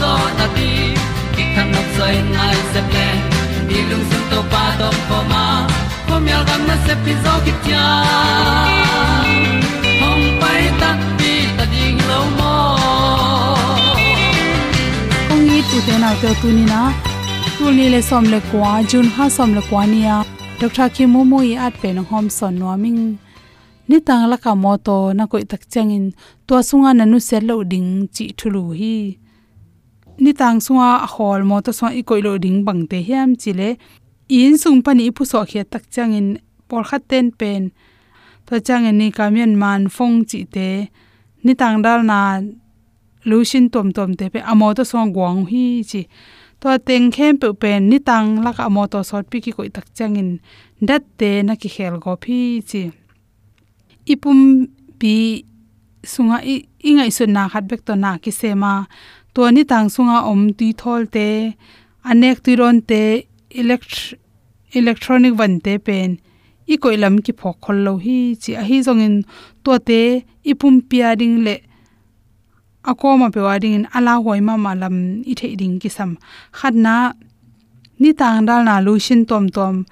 zo 0.00 0.12
na 0.38 0.46
ti 0.56 0.68
ki 1.34 1.44
kan 1.54 1.66
nok 1.74 1.88
sai 1.96 2.14
nai 2.34 2.56
se 2.72 2.80
ple 2.90 3.06
ni 3.68 3.78
lung 3.90 4.04
sun 4.10 4.22
to 4.30 4.40
pa 4.52 4.62
to 4.80 4.88
pa 5.08 5.18
ma. 5.32 5.44
Ko 6.06 6.14
myal 6.24 6.42
gam 6.48 6.62
na 6.68 6.76
se 6.86 6.94
pi 7.04 7.12
zo 7.24 7.32
ki 7.44 7.52
tia 7.64 7.84
hom 10.00 10.20
pai 10.40 10.62
ta 10.80 10.90
ti 11.18 11.32
ta 11.56 11.64
ding 11.74 12.00
lo 12.10 12.20
mo 12.38 12.54
ong 15.32 15.44
ni 15.48 15.58
tu 15.68 15.78
te 15.86 15.94
na 16.04 16.10
te 16.22 16.30
tu 16.40 16.48
ni 16.56 16.64
na 16.72 16.80
tu 17.56 17.64
ni 17.76 17.84
le 17.94 18.00
som 18.08 18.24
le 18.32 18.40
kwa 18.48 18.72
jun 18.90 19.06
ha 19.16 19.24
som 19.36 19.50
le 19.56 19.62
kwa 19.68 19.82
ni 19.92 20.00
ya 20.08 20.16
doctor 20.60 20.88
ki 20.94 21.04
mo 21.12 21.20
mo 21.30 21.38
i 21.52 21.54
at 21.66 21.74
pe 21.80 21.88
no 21.96 22.02
hom 22.10 22.26
son 22.38 22.54
no 22.60 22.66
ming 22.84 23.00
ni 23.88 23.96
tang 24.06 24.24
la 24.30 24.36
ka 24.44 24.52
mo 24.62 24.72
to 24.86 24.96
na 25.18 25.24
koi 25.30 25.44
tak 25.50 25.62
chang 25.72 25.90
in. 25.96 26.06
To 26.46 26.54
sunga 26.68 26.90
na 26.98 27.04
nu 27.10 27.18
sel 27.28 27.42
lo 27.48 27.54
ding 27.72 27.90
chi 28.14 28.24
thulu 28.38 28.62
hi 28.78 28.96
ni 30.18 30.32
tang 30.40 30.58
sunga 30.64 30.90
hol 31.12 31.40
mo 31.48 31.56
to 31.64 31.72
so 31.78 31.86
i 32.00 32.02
koi 32.08 32.20
lo 32.26 32.32
ding 32.44 32.58
bang 32.66 32.82
te 32.90 32.98
hiam 33.08 33.30
chile. 33.42 33.68
In 34.28 34.58
sung 34.62 34.82
pani 34.82 35.10
pu 35.16 35.22
so 35.24 35.40
khe 35.50 35.62
tak 35.72 35.84
chang 35.94 36.12
in 36.18 36.28
por 36.68 36.82
khat 36.88 37.02
ten 37.10 37.26
pen. 37.40 37.62
To 38.46 38.54
chang 38.66 38.84
ni 38.98 39.06
kamian 39.16 39.52
man 39.62 39.82
phong 39.96 40.24
chi 40.30 40.40
te. 40.54 40.68
Ni 41.44 41.52
tang 41.60 41.76
dal 41.84 42.00
na 42.10 42.20
lushin 43.28 43.66
tom 43.72 43.88
tom 43.96 44.10
te 44.18 44.26
pe 44.32 44.40
amo 44.52 44.68
to 44.76 44.84
song 44.84 45.12
gwang 45.16 45.40
hi 45.50 45.64
chi. 45.90 46.02
To 46.60 46.68
teng 46.88 47.06
khem 47.14 47.34
pe 47.42 47.48
pen 47.62 47.80
ni 47.90 47.98
tang 48.08 48.28
la 48.44 48.50
ka 48.56 48.62
amo 48.70 48.82
to 48.92 48.98
sot 49.10 49.24
pi 49.30 49.38
ki 49.44 49.52
koi 49.56 49.68
tak 49.76 49.86
changin 49.96 50.30
dat 50.88 51.02
te 51.18 51.30
na 51.46 51.54
ki 51.60 51.68
khel 51.74 51.94
go 52.04 52.12
phi 52.24 52.38
chi. 52.70 52.82
Ipum 54.12 54.40
pi 55.00 55.14
sunga 56.12 56.38
i 56.52 56.54
ingai 56.88 57.10
sun 57.16 57.30
na 57.36 57.42
khat 57.52 57.64
bek 57.70 57.82
to 57.86 57.94
na 58.04 58.10
ki 58.22 58.30
sema 58.40 58.72
to 59.36 59.44
ni 59.52 59.62
tang 59.70 59.88
sunga 59.94 60.18
om 60.32 60.42
ti 60.58 60.68
thol 60.80 61.02
te, 61.14 61.28
anek 62.10 62.38
ti 62.44 62.52
ron 62.60 62.78
te, 62.90 63.02
elect, 63.60 63.92
electronic 64.78 65.34
van 65.40 65.58
te 65.64 65.74
pen. 65.86 66.16
I 66.72 66.78
koilam 66.82 67.18
ki 67.24 67.32
phok 67.40 67.56
khol 67.64 67.82
lo 67.86 67.92
hi, 68.04 68.16
chi 68.42 68.56
a 68.60 68.62
hi 68.68 68.78
zongin 68.86 69.16
to 69.64 69.76
te 69.88 70.00
ipum 70.50 70.80
pia 70.88 71.12
ding 71.20 71.36
le 71.46 71.54
akoma 72.90 73.28
pe 73.34 73.40
wading 73.46 73.74
in 73.78 73.86
ala 73.96 74.14
hoi 74.24 74.40
ma 74.48 74.54
malam 74.56 74.96
i 75.30 75.34
the 75.38 75.48
ding 75.60 75.76
ki 75.82 75.90
sam. 75.96 76.16
Khatna 76.58 76.94
ni 78.00 78.10
tang 78.20 78.46
dal 78.48 78.64
na 78.64 78.80
lu 78.86 78.98
shin 79.06 79.22
tom 79.30 79.44
tom 79.56 79.84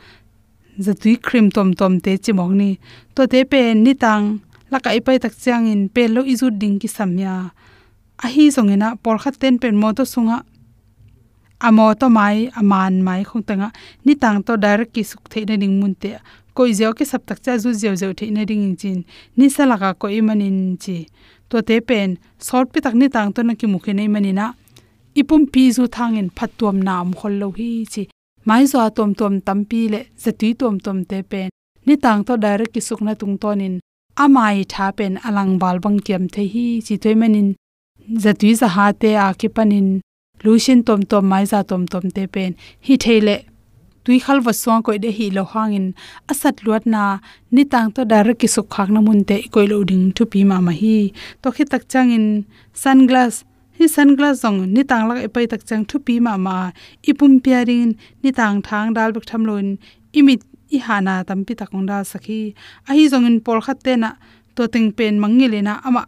zatui 0.85 1.15
cream 1.27 1.47
tom 1.51 1.69
tom 1.79 2.01
te 2.05 2.17
chimong 2.25 2.55
ni. 2.61 2.71
To 3.15 3.27
te 3.33 3.45
pe 3.45 3.61
ni 3.75 3.93
tang 3.95 4.25
laka 4.73 4.91
ipai 4.99 5.19
tak 5.21 5.35
chang 5.45 5.67
in 5.73 5.83
pe 5.95 6.03
lo 6.15 6.21
izu 6.33 6.49
ding 6.61 6.77
ki 6.81 6.89
sam 6.97 7.13
ya 7.25 7.35
hi 8.23 8.51
zongena 8.51 8.97
por 9.03 9.19
khat 9.19 9.35
ten 9.41 9.59
pen 9.59 9.77
mo 9.77 9.93
to 9.93 10.05
sunga 10.05 10.39
amo 11.61 11.95
to 11.95 12.09
mai, 12.09 12.51
aman 12.57 13.03
mai 13.03 13.25
khong 13.25 13.45
tanga 13.49 13.69
ni 14.05 14.15
tang 14.15 14.43
to 14.43 14.57
direct 14.57 14.93
ki 14.95 15.03
suk 15.03 15.29
the 15.31 15.45
na 15.45 15.57
ding 15.57 15.81
mun 15.81 15.95
te, 15.95 16.11
koi 16.55 16.73
zeo 16.73 16.93
ki 16.99 17.05
sap 17.05 17.27
tak 17.27 17.39
cha 17.45 17.57
zu 17.59 17.71
zeo 17.81 17.95
zeo 18.01 18.13
the 18.19 18.31
na 18.31 18.45
ding 18.45 18.77
chin 18.77 19.05
ni 19.37 19.49
sala 19.49 19.77
ka 19.79 19.93
ko 19.95 20.09
manin 20.29 20.77
chi 20.77 21.07
to 21.49 21.63
te 21.63 21.81
pen, 21.81 22.19
sort 22.39 22.73
pi 22.73 22.81
tak 22.81 22.95
ni 22.95 23.09
tang 23.09 23.33
to 23.33 23.43
na 23.43 23.55
ki 23.55 23.67
mukhe 23.67 23.93
nei 23.95 24.09
manina 24.09 24.55
ipum 25.21 25.43
pi 25.53 25.71
zu 25.77 25.87
thangin 25.97 26.29
phatom 26.37 26.77
nam 26.89 27.15
khol 27.19 27.35
lo 27.41 27.49
hi 27.59 27.71
chi, 27.93 28.03
mai 28.49 28.65
zo 28.71 28.79
atom 28.89 29.11
tom 29.15 29.41
tam 29.47 29.65
pi 29.65 29.81
le 29.93 30.01
zati 30.23 30.49
tom 30.61 30.79
tom 30.85 31.05
te 31.11 31.19
pen 31.31 31.49
ni 31.87 31.95
tang 31.97 32.21
to 32.27 32.37
direct 32.37 32.73
ki 32.75 32.81
suk 32.89 33.01
na 33.07 33.13
tung 33.21 33.37
tonin 33.43 33.75
amai 34.23 34.57
tha 34.73 34.87
pen 34.99 35.13
alang 35.29 35.53
bal 35.63 35.77
bang 35.85 35.99
kiam 36.07 36.25
the 36.35 36.43
hi 36.53 36.67
chi 36.87 36.97
thoi 37.03 37.15
manin 37.23 37.49
zatui 38.13 38.55
za 38.55 38.69
ha 38.69 38.93
te 38.93 39.17
a 39.17 39.33
ki 39.41 39.49
panin 39.49 39.89
lusin 40.45 40.85
tom 40.85 41.03
tom 41.11 41.25
mai 41.33 41.45
za 41.47 41.63
tom 41.63 41.87
tom 41.87 42.11
te 42.11 42.27
pen. 42.27 42.53
Hi 42.87 42.97
theile, 43.05 43.37
tui 44.05 44.19
khal 44.25 44.39
wa 44.45 44.53
swang 44.53 44.83
koi 44.87 44.99
de 45.05 45.11
hi 45.19 45.31
lo 45.37 45.45
hangin 45.53 45.87
asat 46.31 46.57
luat 46.65 46.85
na, 46.87 47.03
ni 47.51 47.65
tang 47.65 47.89
to 47.95 48.05
dar 48.05 48.29
ki 48.41 48.49
suk 48.55 48.69
khak 48.75 48.89
na 48.95 49.01
mun 49.01 49.25
te 49.29 49.37
koi 49.55 49.67
lo 49.73 49.85
ding 49.91 50.13
thu 50.17 50.25
pi 50.33 50.45
ma 50.51 50.61
ma 50.67 50.73
hi. 50.81 51.13
To 51.43 51.49
khi 51.57 51.65
tak 51.73 51.89
changin 51.93 52.27
sunglass, 52.83 53.35
hi 53.79 53.85
sunglass 53.97 54.37
zong, 54.45 54.61
ni 54.75 54.83
tang 54.91 55.09
lak 55.09 55.19
epai 55.27 55.47
tak 55.53 55.63
chang 55.69 55.85
thu 55.89 55.97
pi 56.07 56.15
ma 56.27 56.37
ma. 56.47 56.57
Ipum 57.11 57.33
piarin 57.45 57.91
ni 58.23 58.31
tang 58.39 58.61
thang 58.69 58.93
dal 58.97 59.11
bek 59.15 59.25
tham 59.31 59.43
loin. 59.49 59.69
Imit, 60.19 60.41
i 60.77 60.79
hana 60.87 61.15
tampi 61.29 61.53
takong 61.61 61.87
da 61.91 61.97
sakhi. 62.13 62.41
A 62.89 62.91
hi 62.97 63.05
zong 63.13 63.27
in 63.29 63.37
pol 63.41 63.61
khat 63.67 63.79
te 63.85 63.97
na, 63.97 64.11
to 64.57 64.63
ting 64.73 64.89
pen 64.97 65.15
mangi 65.23 65.47
le 65.53 65.61
na 65.63 65.81
ama 65.87 66.03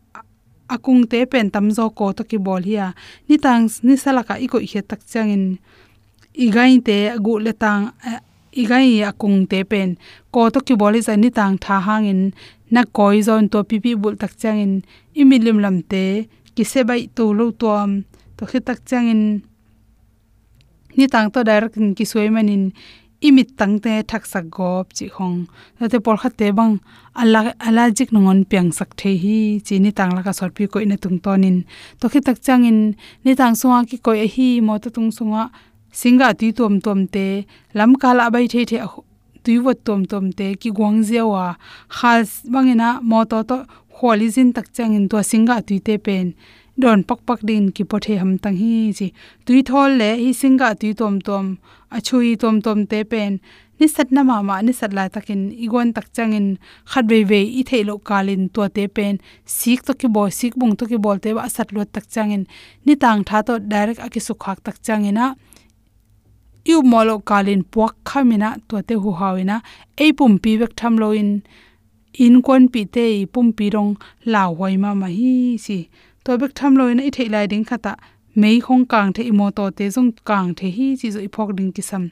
akung 0.69 1.07
te 1.11 1.25
pen 1.27 1.51
tam 1.55 1.71
zo 1.71 1.91
ko 1.91 2.13
to 2.13 2.23
ki 2.25 2.39
bol 2.39 2.63
hiya. 2.63 2.95
Ni 3.29 3.37
tang 3.39 3.69
ni 3.87 3.95
salaka 3.97 4.35
iko 4.39 4.59
ihe 4.67 4.81
tak 4.83 5.01
changin. 5.07 5.59
Igai 6.35 6.83
te 6.85 6.99
gu 7.25 7.39
le 7.45 7.53
tang 7.53 7.93
eh, 8.05 8.21
igai 8.63 9.03
akung 9.11 9.47
te 9.51 9.65
pen. 9.65 9.97
Ko 10.33 10.51
to 10.51 10.61
ki 10.67 10.75
bol 10.81 10.95
za 11.01 11.15
ni 11.17 11.31
tang 11.31 11.55
tha 11.59 11.77
hangin. 11.81 12.33
Na 12.71 12.83
koi 12.97 13.23
zon 13.23 13.49
to 13.49 13.63
pi 13.69 13.77
pi 13.85 13.95
bul 13.95 14.17
tak 14.17 14.33
changin. 14.41 14.83
Imilim 15.15 15.59
lam 15.65 15.83
te, 15.91 16.27
ki 16.55 16.65
se 16.65 16.81
bai 16.89 17.07
to 17.17 17.33
lo 17.39 17.51
tom 17.51 18.05
to 18.37 18.43
khi 18.51 18.59
tak 18.61 18.79
changin. 18.89 19.43
Ni 20.97 21.07
tang 21.13 21.31
to 21.31 21.45
direct 21.45 21.77
ki 21.97 22.05
suimanin 22.11 22.73
imit 23.29 23.49
tangte 23.59 23.93
thak 24.11 24.25
sak 24.33 24.45
gop 24.57 24.87
chi 24.97 25.07
khong 25.15 25.37
te 25.93 25.99
por 26.05 26.17
kha 26.21 26.31
te 26.39 26.47
bang 26.59 26.75
ala 27.21 27.41
ala 27.69 27.85
jik 27.97 28.11
nongon 28.15 28.41
piang 28.51 28.69
sak 28.79 28.91
the 29.01 29.11
hi 29.23 29.39
chi 29.67 29.75
ni 29.85 29.91
tang 29.99 30.13
la 30.17 30.21
ka 30.27 30.33
sor 30.39 30.51
pi 30.57 30.65
ko 30.73 30.79
ina 30.85 30.97
tung 31.03 31.19
tonin 31.25 31.57
to 32.01 32.05
khi 32.13 32.21
tak 32.27 32.39
chang 32.47 32.63
in 32.71 32.81
ni 33.25 33.33
tang 33.41 33.55
suwa 33.61 33.79
ki 33.89 33.97
koi 34.07 34.19
hi 34.35 34.49
mo 34.67 34.75
ta 34.83 34.89
tung 34.97 35.11
sunga 35.17 35.43
singa 36.01 36.29
ti 36.41 36.49
tom 36.59 36.75
tom 36.85 37.01
te 37.15 37.27
lam 37.79 37.91
kala 38.03 38.25
bai 38.35 38.47
the 38.53 38.61
the 38.71 38.79
tuiwat 39.45 39.79
tom 39.87 40.01
tom 40.11 40.25
te 40.39 40.47
ki 40.61 40.71
gwang 40.79 40.99
khas 41.07 41.57
khal 41.97 42.21
bangena 42.53 42.89
mo 43.11 43.21
to 43.31 43.39
to 43.51 43.57
kholi 43.97 44.27
jin 44.35 44.49
tak 44.57 44.67
chang 44.77 44.93
in 44.99 45.07
to 45.11 45.17
singa 45.31 45.57
tui 45.67 45.79
te 45.87 45.95
pen 46.07 46.27
don 46.83 47.03
pak 47.09 47.21
pak 47.29 47.41
din 47.49 47.65
ki 47.77 47.85
pothe 47.91 48.15
ham 48.21 48.33
tang 48.39 48.57
hi 48.63 48.93
chi. 48.99 49.07
Tui 49.47 49.63
thol 49.69 49.91
le 50.01 50.11
hi 50.23 50.31
singa 50.41 50.69
tui 50.81 50.93
tom 51.01 51.15
tom 51.27 51.47
achui 51.97 52.37
tom 52.43 52.61
tom 52.65 52.79
te 52.91 52.99
pen. 53.13 53.33
Ni 53.79 53.87
sat 53.95 54.09
na 54.15 54.23
ma 54.29 54.37
ma 54.49 54.61
ni 54.67 54.73
sat 54.73 54.93
la 54.97 55.05
takin, 55.15 55.43
igon 55.65 55.89
tak 55.97 56.07
changin, 56.17 56.47
khat 56.91 57.05
ve 57.11 57.19
ve 57.31 57.41
i 57.61 57.63
theilo 57.69 57.95
kalin 58.09 58.43
to 58.55 58.69
te 58.77 58.85
pen. 58.97 59.15
Sik 59.57 59.81
to 59.87 59.93
ki 60.01 60.09
bo 60.15 60.23
sik 60.39 60.55
bung 60.61 60.75
to 60.79 60.85
ki 60.91 60.99
bol 61.05 61.19
te 61.25 61.31
ba 61.37 61.49
sat 61.57 61.69
lot 61.77 61.89
tak 61.95 62.07
changin. 62.15 62.43
Ni 62.87 62.95
tang 63.03 63.21
tha 63.29 63.39
to 63.47 63.55
direct 63.73 64.01
aki 64.07 64.21
su 64.27 64.35
khak 64.43 64.59
tak 64.67 64.77
changina. 64.87 65.35
Yu 66.69 66.83
molo 66.93 67.15
kalin 67.31 67.63
puak 67.73 67.95
khamina 68.09 68.51
to 68.69 68.77
te 68.89 68.95
hu 69.03 69.11
hawina. 69.21 69.57
Ei 70.03 70.11
pum 70.19 70.33
pi 70.43 70.57
vek 70.61 70.73
tham 70.79 70.95
lo 71.03 71.09
in. 71.21 71.31
In 72.25 72.41
kon 72.47 72.63
pi 72.73 72.83
te 72.95 73.07
pum 73.33 73.53
pi 73.57 73.67
rong, 73.75 73.93
la 74.33 74.43
hoi 74.59 74.75
ma 74.83 74.91
ma 75.01 75.09
hi 75.19 75.33
si 75.65 75.79
to 76.27 76.37
bek 76.41 76.53
tham 76.59 76.73
lo 76.79 76.85
in 76.93 77.01
i 77.09 77.11
thei 77.17 77.29
lai 77.35 77.47
ding 77.53 77.65
khata. 77.71 77.93
Mei 78.43 78.57
khong 78.67 78.85
kang 78.93 79.11
the 79.17 79.23
imo 79.31 79.47
to 79.57 79.65
te 79.77 79.85
jong 79.95 80.11
kang 80.29 80.49
the 80.59 80.67
hi 80.77 80.87
chi 81.01 81.09
zo 81.15 81.21
iphok 81.27 81.51
ding 81.57 81.71
ki 81.77 81.83
sam 81.91 82.05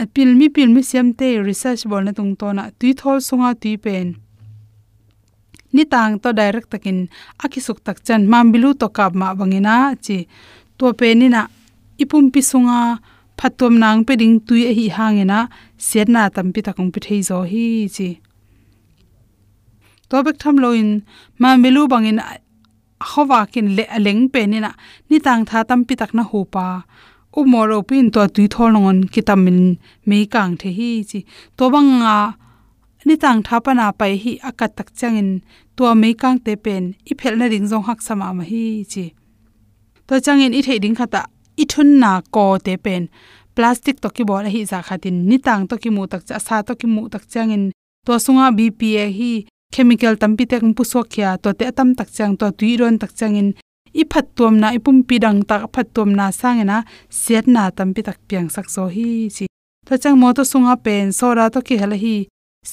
a 0.00 0.04
pil 0.14 0.30
mi 0.38 0.46
pil 0.54 0.68
mi 0.74 0.82
siam 0.88 1.08
te 1.18 1.28
research 1.48 1.82
bol 1.90 2.02
na 2.06 2.12
tung 2.18 2.32
to 2.40 2.48
na 2.56 2.64
tui 2.78 2.92
thol 3.00 3.18
sunga 3.28 3.50
tui 3.62 3.74
pen. 3.84 4.06
Ni 5.74 5.84
tang 5.92 6.12
to 6.22 6.28
direct 6.40 6.68
takin 6.72 6.98
aki 7.44 7.60
suk 7.66 7.78
tak 7.86 7.98
chan 8.06 8.22
mam 8.32 8.46
bilu 8.52 8.70
to 8.80 8.86
kap 8.96 9.12
ma 9.20 9.28
bangina 9.38 9.76
chi. 10.04 10.18
To 10.78 10.92
pe 10.98 11.08
ni 11.20 11.26
na 11.34 11.42
ipum 12.02 12.24
pi 12.34 12.40
sunga 12.50 12.80
phatom 13.38 13.74
nang 13.82 14.00
pe 14.06 14.12
ding 14.20 14.36
tui 14.46 14.60
a 14.70 14.72
hi 14.78 14.86
hangena 14.96 15.38
set 15.88 16.08
na 16.14 16.22
tam 16.34 16.46
pi 16.54 16.60
takong 16.66 16.90
pi 16.94 17.00
thei 17.06 17.20
zo 17.28 17.38
hi 17.50 17.64
chi. 17.96 18.08
To 20.08 20.16
bek 20.26 20.36
tham 20.42 20.56
loin 20.64 20.88
ma 21.40 21.48
melu 21.62 21.82
bangin 21.92 22.20
hawa 23.00 23.40
kin 23.52 23.68
le 23.76 23.84
aleng 23.96 24.22
pe 24.32 24.40
ni 24.46 24.58
na 24.64 24.70
ni 25.10 25.16
tang 25.26 25.42
tha 25.48 25.58
tam 25.68 25.80
pi 25.86 25.94
tak 26.00 26.10
na 26.16 26.22
hu 26.30 26.38
pa 26.54 26.66
u 27.38 27.40
moro 27.52 27.78
pin 27.88 28.06
to 28.14 28.20
tu 28.34 28.42
thol 28.54 28.72
ngon 28.72 28.98
kitamin 29.12 29.60
me 30.08 30.18
kang 30.34 30.52
the 30.60 30.68
hi 30.78 30.90
chi 31.10 31.20
to 31.56 31.64
banga 31.72 32.16
ni 33.06 33.14
tang 33.22 33.38
tha 33.46 33.56
pa 33.64 33.72
na 33.78 33.86
pai 33.98 34.12
hi 34.22 34.32
akat 34.48 34.70
tak 34.78 34.88
changin 34.98 35.30
to 35.76 35.82
me 36.02 36.10
kang 36.22 36.38
te 36.44 36.52
pen 36.64 36.84
i 37.10 37.12
phel 37.20 37.34
na 37.38 37.46
ring 37.52 37.66
jong 37.70 37.84
hak 37.88 38.00
sama 38.06 38.26
ma 38.38 38.44
hi 38.50 38.64
chi 38.92 39.04
to 40.06 40.14
changin 40.24 40.52
i 40.58 40.60
thei 40.66 40.78
ding 40.82 40.96
khata 40.98 41.22
i 41.62 41.64
thun 41.72 41.88
na 42.02 42.12
ko 42.34 42.44
te 42.66 42.74
pen 42.84 43.02
plastic 43.56 43.96
to 44.02 44.08
ki 44.16 44.22
bol 44.28 44.44
hi 44.54 44.60
za 44.70 44.78
khatin 44.88 45.16
ni 45.28 45.36
tang 45.46 45.62
to 45.68 45.74
ki 45.82 45.90
mu 45.96 46.02
tak 46.12 46.22
cha 46.28 46.36
sa 46.46 46.56
to 46.66 46.72
ki 46.80 46.86
mu 46.94 47.02
tak 47.12 47.24
changin 47.32 47.62
to 48.06 48.12
sunga 48.24 48.46
bpa 48.58 49.04
hi 49.18 49.32
chemical 49.74 50.14
tampi 50.22 50.44
tek 50.50 50.62
pu 50.76 50.82
so 50.92 51.00
khya 51.12 51.30
to 51.42 51.48
te 51.58 51.64
tam 51.76 51.88
tak 51.98 52.08
chang 52.16 52.32
to 52.40 52.46
tuiron 52.58 52.94
tak 53.02 53.12
changin 53.18 53.48
i 54.00 54.02
phat 54.10 54.26
tuam 54.36 54.54
na, 54.62 54.68
ipum 54.76 54.96
pi 55.08 55.16
dang 55.24 55.38
tak 55.48 55.62
phat 55.74 55.86
tuam 55.94 56.10
na 56.18 56.26
sangena 56.40 56.78
set 57.22 57.44
na 57.54 57.62
tampi 57.76 58.00
tak 58.08 58.18
piang 58.28 58.48
sak 58.54 58.66
so 58.74 58.84
hi 58.94 59.08
chi 59.36 59.44
to 59.86 59.92
chang 60.02 60.16
mo 60.20 60.28
to 60.36 60.42
sunga 60.52 60.74
pen, 60.84 61.06
sora 61.18 61.44
to 61.54 61.60
ki 61.66 61.74
hela 61.80 61.96
hi, 62.04 62.16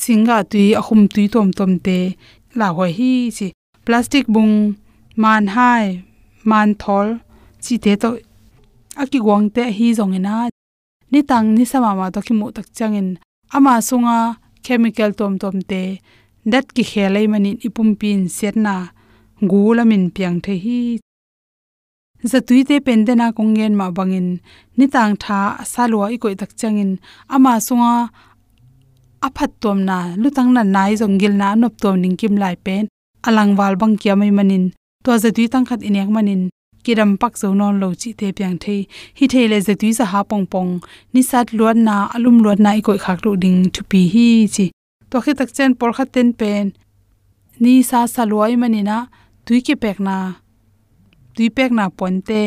singa 0.02 0.38
tui, 0.52 0.66
ahum 0.80 1.02
tui 1.14 1.26
tom 1.34 1.48
tom 1.58 1.72
te 1.86 1.98
la 2.60 2.68
hoi 2.78 2.92
hi 3.00 3.14
chi 3.38 3.48
plastic 3.86 4.26
bung, 4.34 4.56
man 5.24 5.44
hai, 5.56 5.86
man 6.50 6.70
thol 6.82 7.08
chi 7.64 7.76
te 7.84 7.92
to 8.02 8.10
aki 9.02 9.20
gwang 9.26 9.46
te 9.56 9.64
hi 9.78 9.88
zongena 9.98 10.36
ni 11.12 11.20
tang 11.30 11.48
ni 11.58 11.64
sama 11.72 11.92
ma 12.00 12.06
to 12.14 12.20
ki 12.28 12.34
mu 12.40 12.46
tak 12.56 12.68
changin 12.78 13.08
ama 13.56 13.74
sunga 13.90 14.18
chemical 14.66 15.12
tom 15.20 15.34
tom 15.42 15.58
te 15.70 15.82
dat 16.52 16.66
ki 16.76 16.84
khelai 16.92 17.26
manin 17.32 17.58
ipum 17.68 17.90
pin 18.00 18.20
setna 18.38 18.76
gulamin 19.50 20.04
piang 20.16 20.38
the 20.46 20.54
hi. 20.64 20.80
Zatui 22.32 22.62
te 22.70 22.76
pendena 22.86 23.28
kongen 23.38 23.74
ma 23.80 23.88
bangin 23.98 24.28
nitang 24.78 25.14
tha 25.24 25.40
salwa 25.74 26.06
i 26.16 26.18
koi 26.24 26.36
tak 26.42 26.52
changin 26.60 26.92
ama 27.36 27.54
sunga 27.68 27.94
aphat 29.28 29.52
tom 29.62 29.80
na 29.90 29.98
lutang 30.22 30.52
na 30.56 30.62
nai 30.76 30.92
jongil 31.00 31.34
na 31.42 31.48
nop 31.62 31.74
tom 31.84 31.96
ning 32.04 32.18
kim 32.20 32.36
lai 32.44 32.56
pen. 32.66 32.84
Alang 33.28 33.52
wal 33.58 33.76
bang 33.82 33.96
kya 34.02 34.14
mai 34.20 34.32
manin. 34.38 34.66
To 35.04 35.12
zatui 35.24 35.46
tang 35.52 35.66
khat 35.70 35.82
inek 35.88 36.10
manin. 36.16 36.42
Kiram 36.84 37.12
pak 37.22 37.34
zo 37.42 37.48
non 37.60 37.76
lo 37.82 37.90
chi 38.02 38.10
te 38.20 38.28
pyang 38.38 38.58
the. 38.64 38.76
Hi 39.18 39.26
the 39.32 39.42
le 39.52 39.58
zatui 39.68 39.90
za 39.98 40.06
ha 40.12 40.20
pong 40.30 40.46
pong. 40.52 40.72
Ni 41.14 41.22
sat 41.30 41.48
luan 41.58 41.78
na, 41.88 41.96
alum 42.16 42.38
luan 42.44 42.60
na 42.64 42.72
i 42.80 42.82
koi 42.88 43.00
khak 43.04 43.20
lu 43.26 43.32
ding 43.44 43.60
thu 43.74 43.82
pi 43.92 44.02
hi 44.14 44.28
chi 44.56 44.66
to 45.14 45.22
khi 45.22 45.34
tak 45.38 45.50
chen 45.54 45.72
por 45.80 45.92
kha 45.98 46.06
ten 46.14 46.30
pen. 46.40 46.66
Ni 47.64 47.74
sa 47.90 48.00
sa 48.10 48.26
salwai 48.26 48.54
manina, 48.62 48.98
tui 49.46 49.60
ki 49.68 49.76
pek 49.84 49.98
na, 50.08 50.16
tui 51.36 51.48
pek 51.58 51.72
na 51.78 51.86
ponte. 51.98 52.42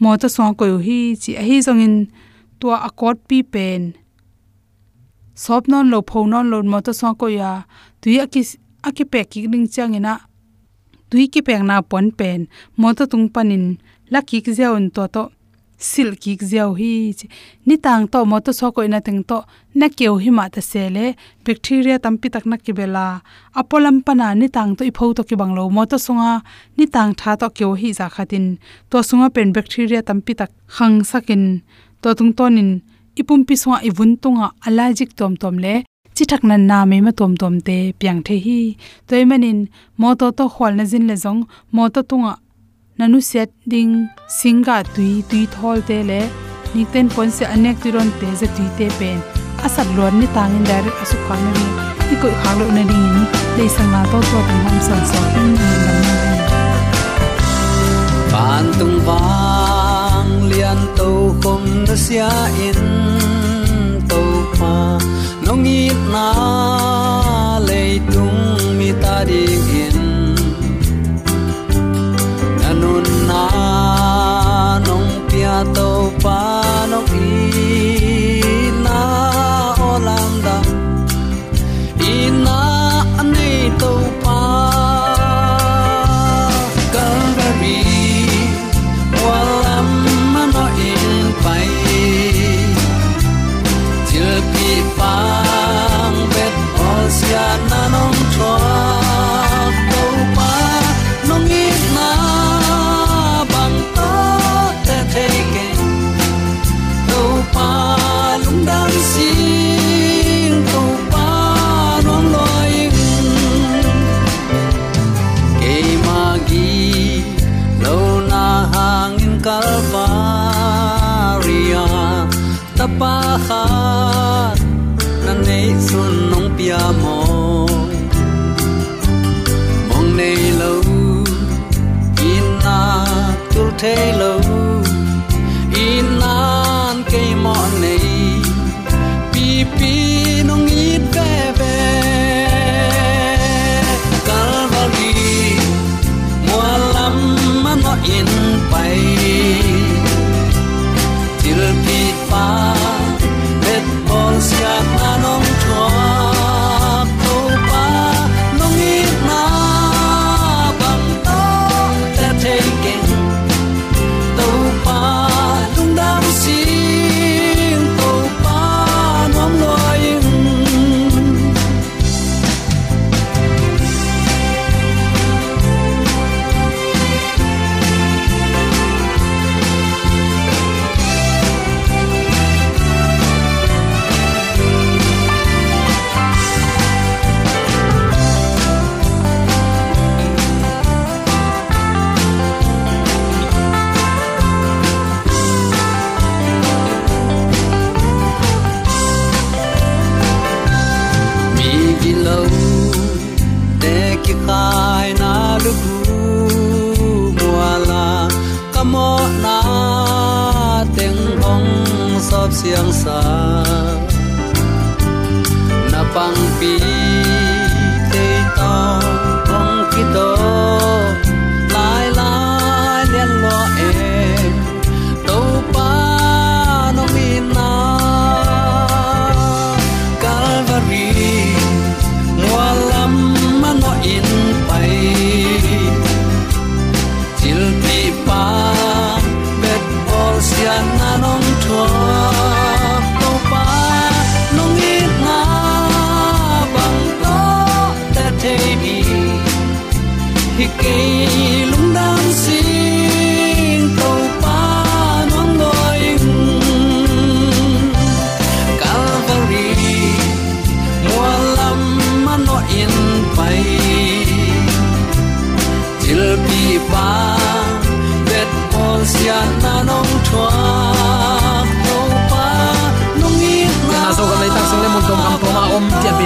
Mo 0.00 0.16
to 0.20 0.28
so 0.34 0.42
ko 0.58 0.64
hi 0.86 0.98
chi 1.22 1.32
a 1.40 1.42
hi 1.48 1.56
zong 1.66 1.82
in 1.86 1.94
to 2.60 2.66
a 2.76 2.78
akot 2.88 3.16
pi 3.28 3.38
pen. 3.54 3.82
Sop 5.42 5.68
non 5.68 5.86
lo 5.92 5.98
pho 6.08 6.18
non 6.32 6.46
lo 6.52 6.58
mo 6.72 6.78
to 6.86 6.92
so 7.00 7.08
ko 7.20 7.26
ya, 7.38 7.50
tui 8.00 8.16
a 8.24 8.26
ki 8.32 8.42
a 8.86 8.88
ki 8.96 9.04
pek 9.12 9.26
ki 9.32 9.40
ning 9.52 9.68
chang 9.74 9.92
ina. 9.98 10.14
Tui 11.10 11.28
ki 11.32 11.40
pek 11.48 11.62
na 11.68 11.76
pon 11.90 12.06
pen. 12.18 12.40
Mo 12.80 12.88
to 12.96 13.04
tung 13.12 13.28
panin 13.34 13.64
la 14.12 14.20
ki 14.28 14.40
ki 14.44 14.52
zeon 14.58 14.84
to 14.94 15.04
to 15.14 15.22
sil 15.78 16.10
ki 16.22 16.32
zeu 16.50 16.70
hi 16.80 16.92
ni 17.66 17.76
tang 17.84 18.04
to 18.12 18.24
mo 18.30 18.38
to 18.44 18.52
so 18.58 18.66
ko 18.74 18.80
ina 18.88 19.00
teng 19.06 19.22
to, 19.28 19.38
na 19.78 19.86
keu 19.98 20.14
hi 20.22 20.30
ma 20.38 20.44
ta 20.54 20.60
sele 20.70 21.04
bacteria 21.44 21.96
tampi 22.04 22.28
tak 22.34 22.44
na 22.50 22.56
ki 22.64 22.72
bela 22.78 23.06
apolam 23.60 23.96
pana 24.06 24.28
ni 24.40 24.48
tang 24.56 24.70
to 24.76 24.82
i 24.90 24.92
phau 24.98 25.10
to 25.16 25.22
ki 25.28 25.36
banglo 25.40 25.62
mo 25.76 25.82
to 25.90 25.96
sunga, 26.06 26.32
ni 26.76 26.86
tang 26.94 27.10
tha 27.20 27.30
to 27.40 27.46
keu 27.56 27.72
hi 27.80 27.88
za 27.98 28.06
khatin 28.14 28.46
to 28.90 28.98
sunga 29.08 29.26
pen 29.34 29.48
bacteria 29.56 30.00
tampi 30.08 30.32
tak 30.40 30.50
khang 30.76 30.96
sakin 31.10 31.44
to 32.02 32.08
tung 32.18 32.32
tonin 32.38 32.70
ipum 33.20 33.40
pi 33.48 33.54
sunga 33.62 33.78
ibun 33.88 34.10
tunga 34.22 34.46
allergic 34.66 35.10
tom 35.18 35.34
tom 35.42 35.56
le. 35.64 35.74
Chi 36.16 36.24
thak 36.30 36.42
nan 36.48 36.62
na 36.70 36.78
me 36.90 36.96
ma 37.06 37.12
tom 37.18 37.32
tom 37.40 37.54
te 37.66 37.76
piang 38.00 38.20
the 38.26 38.36
hi. 38.44 38.60
Toy 39.06 39.20
e 39.24 39.26
manin 39.30 39.58
mo 40.00 40.08
to 40.20 40.26
to 40.38 40.44
khwal 40.54 40.72
na 40.78 40.84
jin 40.90 41.04
le 41.10 41.16
jong 41.24 41.40
mo 41.74 41.82
to 41.94 42.00
tunga 42.10 42.32
nanu 42.98 43.18
set 43.30 43.50
ding 43.72 43.92
singa 44.38 44.76
tui 44.94 45.10
tui 45.30 45.42
thol 45.54 45.78
te 45.88 45.98
le 46.10 46.20
ni 46.74 46.84
ten 46.92 47.06
pon 47.14 47.28
se 47.36 47.44
anek 47.54 47.76
ti 47.82 47.88
ron 47.96 48.10
te 48.20 48.28
ze 48.40 48.46
tui 48.56 48.68
te 48.78 48.86
pen. 48.98 49.18
Asat 49.66 49.88
lon 49.96 50.14
ni 50.20 50.26
tangin 50.36 50.64
direct 50.68 51.02
asu 51.02 51.16
khang 51.26 51.42
na 51.46 51.52
ni. 51.58 51.66
Ti 52.08 52.14
ko 52.22 52.28
khang 52.40 52.56
lo 52.60 52.66
na 52.76 52.82
ding 52.90 53.06
ni. 53.14 53.22
Le 53.56 53.64
sang 53.76 53.90
na 53.94 54.00
to 54.10 54.18
to 54.30 54.38
tang 54.48 54.62
ham 54.66 54.78
san 54.86 55.02
so 55.10 55.20
in 55.40 55.48
ni 55.58 55.70
lam 55.84 55.98
na 56.06 56.16
ban 58.32 58.66
tung 58.78 58.98
wang 59.08 60.32
lian 60.50 60.80
to 60.98 61.10
khom 61.42 61.62
na 61.86 61.94
sia 62.04 62.30
in. 62.68 62.85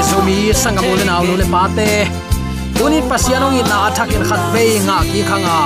Om 0.01 0.27
tia 0.27 0.47
be 0.49 0.53
so 0.55 0.71
mi 0.71 1.05
na 1.05 1.21
lu 1.21 1.37
le 1.37 1.45
pa 1.45 1.69
te 1.77 2.09
tuni 2.77 3.01
pasianong 3.11 3.59
in 3.61 3.67
na 3.69 3.89
athak 3.89 4.13
khat 4.29 4.43
ve 4.53 4.81
nga 4.87 4.97
ki 5.11 5.21
khanga 5.29 5.59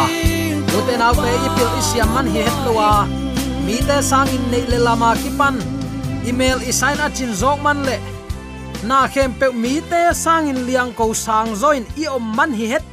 ute 0.77 0.95
naw 0.99 1.15
te 1.23 1.31
ipil 1.47 1.71
isiam 1.79 2.09
man 2.15 2.27
hi 2.27 2.43
hetlowa 2.47 3.07
mi 3.67 3.77
te 3.89 3.97
sang 4.11 4.29
in 4.37 4.45
nei 4.51 4.65
le 4.73 4.79
lama 4.87 5.15
ki 5.23 5.31
pan 5.39 5.57
email 6.27 6.59
isain 6.71 6.99
a 7.07 7.09
chin 7.17 7.33
zok 7.41 7.63
man 7.63 7.79
le. 7.87 7.97
Na 8.89 9.07
khem 9.07 9.31
pe 9.41 9.47
mi 9.53 9.81
te 9.91 10.03
sang 10.25 10.49
in 10.49 10.67
liang 10.67 10.93
ko 10.99 11.13
sang 11.13 11.55
zoin 11.63 11.85
i 12.03 12.05
om 12.17 12.25
man 12.37 12.53
hi 12.59 12.67
het 12.75 12.85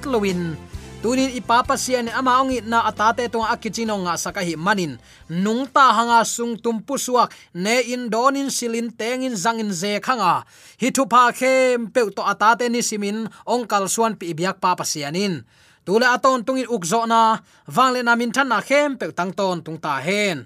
tunin 1.01 1.33
ipapa 1.33 1.81
sian 1.81 2.05
ama 2.13 2.37
ongi 2.37 2.61
na 2.61 2.85
atate 2.85 3.25
tung 3.25 3.41
akichino 3.41 3.97
nga 4.05 4.13
sakahi 4.21 4.53
manin 4.53 5.01
nungta 5.25 5.89
hanga 5.97 6.21
sung 6.21 6.53
tumpu 6.61 6.93
suak 7.01 7.33
ne 7.57 7.81
in 7.89 8.05
donin 8.05 8.53
silin 8.53 8.93
tengin 8.93 9.33
zangin 9.33 9.73
ze 9.73 9.97
khanga 9.97 10.45
hi 10.77 10.93
thu 10.93 11.09
pa 11.09 11.33
khem 11.33 11.89
pe 11.89 12.05
to 12.13 12.21
atate 12.21 12.69
ni 12.69 12.85
simin 12.85 13.25
ongkal 13.49 13.89
suan 13.89 14.13
pi 14.13 14.37
biak 14.37 14.61
papa 14.61 14.85
sianin 14.85 15.41
tule 15.81 16.05
aton 16.05 16.45
tungin 16.45 16.69
ukzo 16.69 17.09
na 17.09 17.41
wangle 17.65 18.05
na 18.05 18.13
min 18.13 18.29
than 18.29 18.53
na 18.53 18.61
khem 18.61 18.93
pe 18.93 19.09
tang 19.09 19.33
ton 19.33 19.65
tung 19.65 19.81
ta 19.81 19.97
hen. 19.97 20.45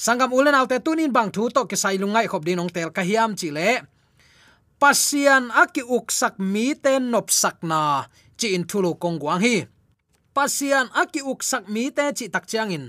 Sangam 0.00 0.32
ulen 0.32 0.56
alte 0.56 0.80
tunin 0.80 1.12
bang 1.12 1.28
thu 1.28 1.52
to 1.52 1.68
ke 1.68 1.76
sai 1.76 2.00
lungai 2.00 2.24
khop 2.24 2.40
dinong 2.40 2.72
tel 2.72 2.88
ka 2.88 3.04
hiam 3.04 3.36
chi 3.36 3.52
le 3.52 3.84
pasian 4.80 5.52
aki 5.52 5.84
uksak 5.84 6.40
mi 6.40 6.72
ten 6.72 7.12
nop 7.12 7.28
sakna 7.28 8.08
chi 8.40 8.56
in 8.56 8.64
thulu 8.64 8.96
kongwang 8.96 9.44
hi 9.44 9.73
pasian 10.36 10.86
aki 11.02 11.20
uksak 11.32 11.64
mi 11.72 11.84
te 11.96 12.04
chi 12.18 12.26
tak 12.34 12.44
chiang 12.50 12.74
in 12.76 12.86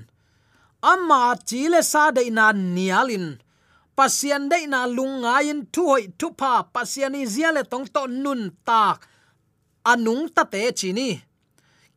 amma 0.91 1.33
chi 1.47 1.65
le 1.73 1.81
sa 1.81 2.11
de 2.15 2.29
na 2.29 2.53
nialin. 2.53 3.27
Pasian 3.95 4.51
de 4.51 4.67
na 4.67 4.85
lunga 4.85 5.39
in 5.51 5.61
thu 5.73 5.83
hoi 5.91 6.03
thu 6.19 6.27
pa 6.39 6.51
pasiani 6.73 7.21
zia 7.33 7.49
le 7.55 7.63
tong 7.71 7.87
to 7.95 8.03
nun 8.23 8.41
tak 8.67 8.97
anung 9.91 10.23
ta 10.35 10.43
te 10.53 10.61
chini 10.79 11.09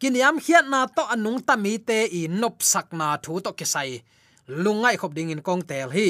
kiniam 0.01 0.37
khiat 0.45 0.65
na 0.73 0.81
to 0.97 1.03
anung 1.15 1.41
ta 1.47 1.55
mi 1.65 1.75
te 1.89 1.99
i 2.19 2.23
nop 2.41 2.57
sak 2.73 2.89
na 2.99 3.07
thu 3.25 3.33
to 3.45 3.51
ke 3.59 3.67
sai. 3.75 3.91
Lungai 4.49 4.97
khop 5.01 5.13
ding 5.17 5.31
in 5.35 5.43
kong 5.47 5.63
tel 5.69 5.91
hi. 5.97 6.09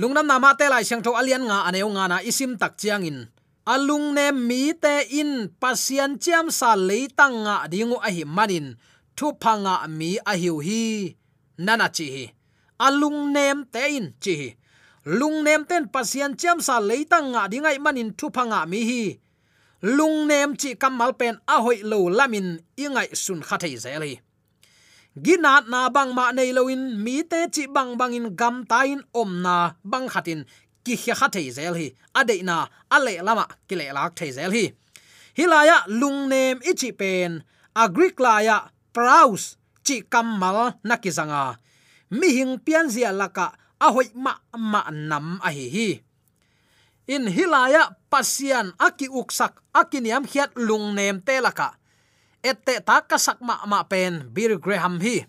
Lungnam 0.00 0.26
na 0.28 0.36
ma 0.38 0.50
te 0.58 0.66
lai 0.72 0.84
siang 0.88 1.02
tho 1.02 1.10
alian 1.20 1.42
nga 1.48 1.58
aneu 1.68 1.88
nga 1.96 2.04
na 2.10 2.16
isim 2.30 2.52
tak 2.60 2.72
chiang 2.80 3.02
in 3.10 3.18
alung 3.66 4.14
ne 4.14 4.32
mi 4.32 4.72
te 4.72 5.06
in 5.10 5.48
pasian 5.60 6.16
chiam 6.22 6.50
sa 6.50 6.76
leitang 6.76 7.44
nga 7.44 7.68
dingu 7.68 7.96
a 8.00 8.10
hi 8.10 8.24
manin. 8.24 8.76
Thu 9.16 9.36
phanga 9.42 9.84
mi 9.88 10.16
a 10.24 10.32
hiu 10.36 10.60
hi. 10.66 11.14
Nana 11.58 11.88
chi 11.96 12.06
hi. 12.14 12.24
Alung 12.80 13.32
nem 13.34 13.64
te 13.72 13.82
in 13.96 14.06
chi 14.22 14.34
hi. 14.40 14.48
Lung 15.04 15.44
nem 15.44 15.64
ten 15.64 15.88
pasian 15.88 16.36
chiam 16.40 16.58
sa 16.60 16.80
leitang 16.80 17.32
nga 17.32 17.48
dingai 17.52 17.78
manin. 17.78 18.10
Thu 18.18 18.26
phanga 18.34 18.64
mi 18.70 18.80
hi. 18.88 19.02
Lung 19.82 20.26
nem 20.30 20.56
chi 20.60 20.74
kamal 20.74 21.12
pen 21.20 21.36
a 21.46 21.56
hoi 21.64 21.78
lo 21.82 22.08
lamin. 22.08 22.58
Ingai 22.76 23.08
sun 23.12 23.40
khathei 23.42 23.76
zeli 23.84 24.14
ginat 25.18 25.66
na 25.66 25.90
bang 25.90 26.14
ma 26.14 26.30
nei 26.30 26.54
loin 26.54 26.94
mi 27.04 27.22
te 27.26 27.50
chi 27.50 27.66
bang 27.66 27.98
bang 27.98 28.14
in 28.14 28.28
gam 28.38 28.62
ta 28.70 28.86
in 28.86 29.02
om 29.12 29.42
na 29.42 29.74
bang 29.82 30.06
khatin 30.06 30.46
ki 30.84 30.94
khia 30.96 31.14
kha 31.14 31.28
thei 31.34 31.48
zel 31.56 31.74
hi. 31.80 31.88
Ade 32.14 32.42
na 32.42 32.68
ale 32.90 33.14
lama 33.26 33.44
ah, 33.46 33.50
ki 33.68 33.74
le 33.80 33.86
lak 33.96 34.12
thei 34.18 34.30
zel 34.36 34.52
hi. 34.56 34.64
Hilaya 35.38 35.76
ah, 35.78 35.84
lung 36.00 36.28
nem 36.32 36.58
ichi 36.70 36.90
pen. 36.92 37.42
Agrik 37.82 38.16
laya 38.20 38.56
ah, 38.56 38.64
praus, 38.94 39.56
chi 39.86 40.02
kamal 40.12 40.58
nakizanga 40.88 41.56
mi 42.10 42.28
hing 42.34 42.58
pian 42.58 42.90
zia 42.90 43.14
laka 43.14 43.54
a 43.78 43.86
hoi 43.94 44.10
ma 44.14 44.34
ma 44.58 44.82
nam 44.90 45.38
a 45.46 45.48
hi 45.54 45.66
hi. 45.70 45.90
In 47.06 47.26
hilaya 47.26 47.94
pasian 48.10 48.74
aki 48.78 49.06
uksak 49.10 49.62
akiniam 49.74 50.26
khiat 50.26 50.54
lung 50.58 50.94
nem 50.94 51.22
te 51.22 51.38
laka 51.38 51.78
ette 52.42 52.80
ta 52.82 53.00
ka 53.06 53.18
sak 53.18 53.38
ma 53.40 53.62
ma 53.70 53.86
pen 53.86 54.26
bir 54.34 54.58
graham 54.58 54.98
hi. 55.00 55.26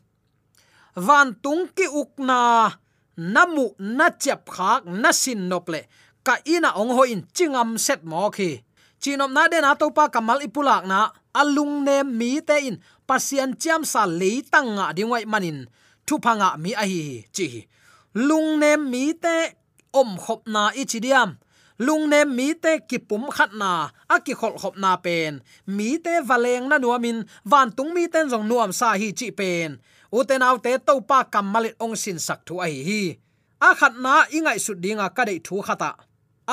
Van 0.95 1.37
tung 1.43 1.69
ki 1.71 1.87
ukna 1.87 2.73
namu 3.21 3.65
na 3.77 4.09
chep 4.09 4.49
khak 4.49 4.81
na 5.01 5.13
sin 5.13 5.45
nople 5.49 5.85
ka 6.25 6.41
ina 6.45 6.73
ong 6.81 6.93
ho 6.97 7.03
in 7.05 7.21
chingam 7.35 7.77
set 7.77 8.01
mo 8.01 8.29
khi. 8.33 8.61
Chinom 9.01 9.33
na 9.33 9.49
den 9.51 9.65
ato 9.65 9.89
pa 9.97 10.09
kamal 10.13 10.41
ipulak 10.45 10.85
na 10.85 11.09
alung 11.33 11.81
ne 11.85 12.01
mi 12.05 12.41
te 12.41 12.57
in. 12.69 12.77
Pasian 13.09 13.57
chiam 13.61 13.81
sa 13.85 14.05
le 14.05 14.31
tanga 14.53 14.93
dingwai 14.97 15.25
manin. 15.31 15.65
Thu 16.05 16.15
phanga 16.23 16.49
mi 16.63 16.71
a 16.73 16.85
hi 16.91 17.25
chi 17.35 17.47
lung 18.27 18.59
ne 18.61 18.71
mi 18.77 19.13
te 19.23 19.35
om 19.93 20.17
khop 20.23 20.41
na 20.53 20.71
ichidiam 20.81 21.29
lung 21.81 22.09
nem 22.09 22.29
mi 22.37 22.53
te 22.53 22.77
kipum 22.89 23.23
khat 23.35 23.51
na 23.61 23.89
a 24.13 24.15
ki 24.25 24.33
khol 24.39 24.55
khop 24.61 24.75
na 24.77 24.91
pen. 25.05 25.41
Mi 25.65 25.97
te 25.97 26.13
valeng 26.29 26.69
na 26.69 26.77
nuamin 26.77 27.25
van 27.51 27.71
tung 27.77 27.91
mi 27.95 28.03
ten 28.13 28.29
jong 28.31 28.45
nuam 28.49 28.71
sa 28.79 28.93
hi 29.01 29.09
chi 29.19 29.27
pen 29.39 29.69
uten 30.17 30.41
au 30.47 30.57
te 30.63 30.71
to 30.87 30.93
pa 31.09 31.19
kamalit 31.33 31.75
ong 31.83 31.95
sin 32.03 32.19
sak 32.27 32.39
thu 32.47 32.55
ai 32.65 32.75
hi 32.87 33.01
a 33.61 33.75
khat 33.79 33.93
na 34.03 34.25
ingai 34.37 34.59
su 34.65 34.73
dinga 34.83 35.07
ka 35.15 35.23
dei 35.29 35.39
thu 35.45 35.55
khata. 35.67 35.91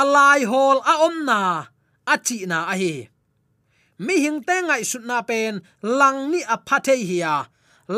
Alai 0.00 0.40
hol 0.50 0.78
a 0.92 0.94
om 1.06 1.16
na. 1.28 1.40
A 2.12 2.14
chi 2.26 2.38
na 2.50 2.58
a 2.72 2.74
hi. 2.80 2.92
Mi 4.04 4.14
hing 4.24 4.40
te 4.46 4.56
ngai 4.68 4.82
su 4.90 4.98
na 5.10 5.16
pen, 5.28 5.54
lang 5.98 6.18
ni 6.30 6.40
a 6.54 6.56
phathe 6.68 6.94
hiya 7.10 7.34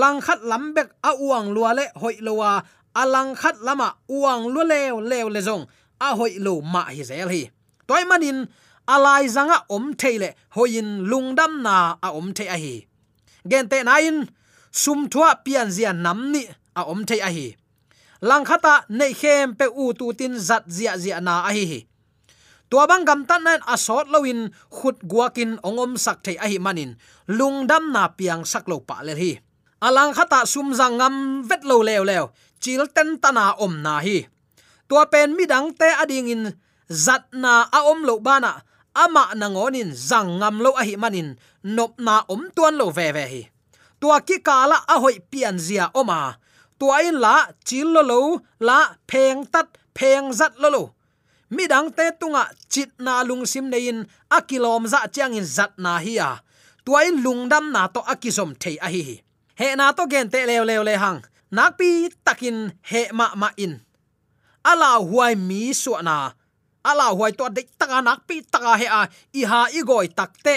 lang 0.00 0.18
khat 0.26 0.40
lambek 0.50 0.88
a 1.02 1.10
uang 1.18 1.50
lua 1.54 1.70
le 1.78 1.84
hoi 2.00 2.16
lowa 2.26 2.62
alang 2.94 3.34
khat 3.40 3.56
lama 3.66 3.88
uang 4.16 4.42
lu 4.54 4.62
lew 4.72 4.94
lew 5.10 5.26
le 5.34 5.40
zong. 5.48 5.64
A 6.06 6.08
hoi 6.18 6.32
lo 6.38 6.60
ma 6.72 6.82
hi 6.94 7.02
zel 7.10 7.28
hi. 7.34 7.42
Toy 7.88 8.02
manin 8.10 8.38
alai 8.94 9.26
zanga 9.36 9.58
om 9.74 9.84
theile 10.00 10.28
hoin 10.54 10.88
lungdam 11.10 11.52
na 11.66 11.74
a 12.06 12.08
om 12.18 12.32
the 12.36 12.44
a 12.54 12.56
hi. 12.64 12.76
Gen 13.50 13.68
te 13.70 13.78
in 14.08 14.18
sum 14.70 15.08
thua 15.12 15.34
pian 15.44 15.70
zia 15.70 15.92
nam 15.92 16.32
ni, 16.32 16.46
a 16.74 16.82
om 16.82 17.04
thei 17.08 17.20
a 17.20 17.30
hi. 17.30 17.56
Lang 18.20 18.44
khata 18.44 18.84
nei 18.88 19.12
khem 19.20 19.54
pe 19.58 19.66
u 19.82 19.92
tu 19.98 20.12
tin 20.18 20.34
zat 20.38 20.64
zia 20.68 20.98
zia 20.98 21.20
na 21.20 21.42
a 21.48 21.52
hi 21.52 21.86
tua 22.70 22.86
bang 22.86 23.02
gam 23.02 23.26
tan 23.26 23.42
nan 23.42 23.60
asot 23.66 24.06
loin 24.14 24.54
khut 24.70 25.02
guakin 25.02 25.58
ongom 25.66 25.98
sak 25.98 26.22
thei 26.22 26.38
a 26.38 26.46
hi 26.46 26.58
manin. 26.62 26.94
Lungdam 27.26 27.90
na 27.90 28.14
piang 28.14 28.46
sak 28.46 28.70
lo 28.70 28.78
pa 28.88 29.02
le 29.02 29.14
hi. 29.18 29.32
Alang 29.82 30.14
khata 30.14 30.46
sum 30.46 30.70
zangam 30.78 31.42
vet 31.48 31.66
lo 31.66 31.82
lew 31.82 32.02
lew 32.06 32.24
chil 32.62 32.86
ten 32.94 33.18
tana 33.22 33.58
om 33.58 33.74
na 33.82 33.98
hi. 34.06 34.18
Tua 34.88 35.10
pen 35.12 35.34
mi 35.36 35.44
dang 35.50 35.74
te 35.74 35.88
ading 36.02 36.30
in, 36.34 36.44
zat 36.86 37.26
na 37.42 37.66
a 37.78 37.80
om 37.90 38.00
lo 38.08 38.14
bana 38.22 38.62
ama 38.94 39.34
nangonin 39.34 39.90
zangam 39.90 40.54
zang 40.54 40.62
lo 40.64 40.70
a 40.80 40.82
hi 40.86 40.94
manin, 41.02 41.28
nop 41.76 41.92
na 41.98 42.22
om 42.30 42.42
tuan 42.54 42.74
lo 42.78 42.86
ve 42.96 43.06
ve 43.16 43.24
hi 43.32 43.42
tua 44.00 44.20
ki 44.20 44.36
kala 44.48 44.78
a 44.88 44.96
hoi 45.02 45.16
pian 45.30 45.56
zia 45.58 45.90
oma. 45.94 46.36
Tua 46.78 46.96
in 47.08 47.20
la 47.20 47.34
chil 47.64 47.88
lo 47.94 48.02
lo, 48.02 48.20
la 48.60 48.78
pheng 49.10 49.44
tat, 49.52 49.68
pheng 49.94 50.32
zat 50.32 50.52
lo 50.62 50.68
lo. 50.76 50.82
Mi 51.50 51.66
dang 51.66 51.90
te 51.90 52.04
tunga 52.20 52.44
chit 52.72 52.90
na 52.98 53.22
lung 53.22 53.44
sim 53.46 53.66
nein 53.70 54.06
akilom 54.30 54.86
za 54.86 55.06
chang 55.14 55.34
in 55.34 55.44
zat 55.44 55.72
na 55.78 55.98
hi 55.98 56.14
a. 56.18 56.30
Tua 56.84 57.04
in 57.08 57.22
lungdam 57.24 57.72
na 57.74 57.86
to 57.94 58.00
akisom 58.12 58.50
thei 58.62 58.76
a 58.86 58.88
hi 58.88 59.22
he 59.60 59.76
na 59.76 59.92
to 59.92 60.06
gen 60.08 60.30
te 60.32 60.46
lew 60.48 60.64
lew 60.64 60.82
le 60.88 60.94
hang. 60.96 61.20
Nak 61.52 61.76
pi 61.78 62.08
takin 62.24 62.72
he 62.90 63.02
ma 63.12 63.26
ma 63.36 63.48
in. 63.56 63.74
Ala 64.64 64.90
huai 65.04 65.34
mi 65.36 65.72
su 65.72 65.92
na. 66.02 66.32
Ala 66.84 67.06
huai 67.16 67.32
to 67.38 67.44
de 67.56 67.62
taka 67.78 68.00
nak 68.00 68.20
pi 68.28 68.40
taka 68.52 68.72
he 68.80 68.86
a. 68.86 69.02
I 69.40 69.42
ha 69.50 69.60
i 69.78 69.80
goi 69.88 70.08
takte 70.18 70.54